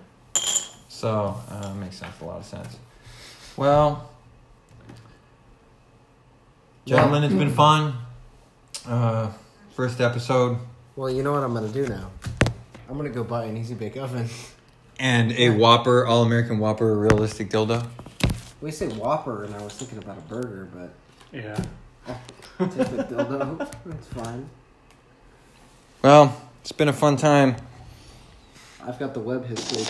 So 0.89 1.35
uh, 1.49 1.73
makes 1.75 1.95
sense, 1.97 2.19
a 2.21 2.25
lot 2.25 2.39
of 2.39 2.45
sense. 2.45 2.77
Well, 3.55 4.09
gentlemen, 6.85 7.23
it's 7.23 7.33
been 7.33 7.53
fun. 7.53 7.93
Uh, 8.87 9.31
first 9.75 10.01
episode 10.01 10.57
Well, 10.95 11.09
you 11.09 11.21
know 11.23 11.31
what 11.33 11.43
I'm 11.43 11.53
gonna 11.53 11.67
do 11.69 11.87
now? 11.87 12.09
I'm 12.89 12.97
gonna 12.97 13.09
go 13.09 13.23
buy 13.23 13.45
an 13.45 13.57
easy 13.57 13.75
bake 13.75 13.95
oven. 13.97 14.27
and 15.01 15.31
a 15.31 15.49
Whopper, 15.49 16.05
all 16.05 16.21
American 16.21 16.59
Whopper, 16.59 16.95
realistic 16.95 17.49
dildo. 17.49 17.87
We 18.61 18.69
say 18.69 18.87
Whopper, 18.87 19.43
and 19.43 19.55
I 19.55 19.61
was 19.63 19.73
thinking 19.73 19.97
about 19.97 20.19
a 20.19 20.21
burger, 20.21 20.69
but 20.73 20.93
Yeah. 21.35 21.55
take 22.59 22.69
the 22.69 23.03
dildo. 23.09 23.57
That's 23.85 24.07
fine. 24.07 24.47
Well, 26.03 26.39
it's 26.61 26.71
been 26.71 26.87
a 26.87 26.93
fun 26.93 27.17
time. 27.17 27.55
I've 28.85 28.99
got 28.99 29.15
the 29.15 29.19
web 29.19 29.45
history. 29.45 29.81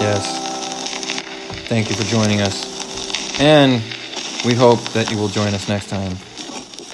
Yes. 0.00 0.26
Thank 1.68 1.88
you 1.90 1.94
for 1.96 2.04
joining 2.04 2.40
us. 2.40 3.40
And 3.40 3.80
we 4.44 4.54
hope 4.54 4.80
that 4.90 5.10
you 5.12 5.18
will 5.18 5.28
join 5.28 5.54
us 5.54 5.68
next 5.68 5.88
time 5.88 6.16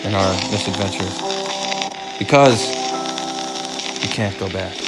in 0.02 0.14
our 0.14 0.32
misadventures. 0.50 1.18
Because 2.18 2.68
you 4.02 4.08
can't 4.10 4.38
go 4.38 4.50
back. 4.50 4.83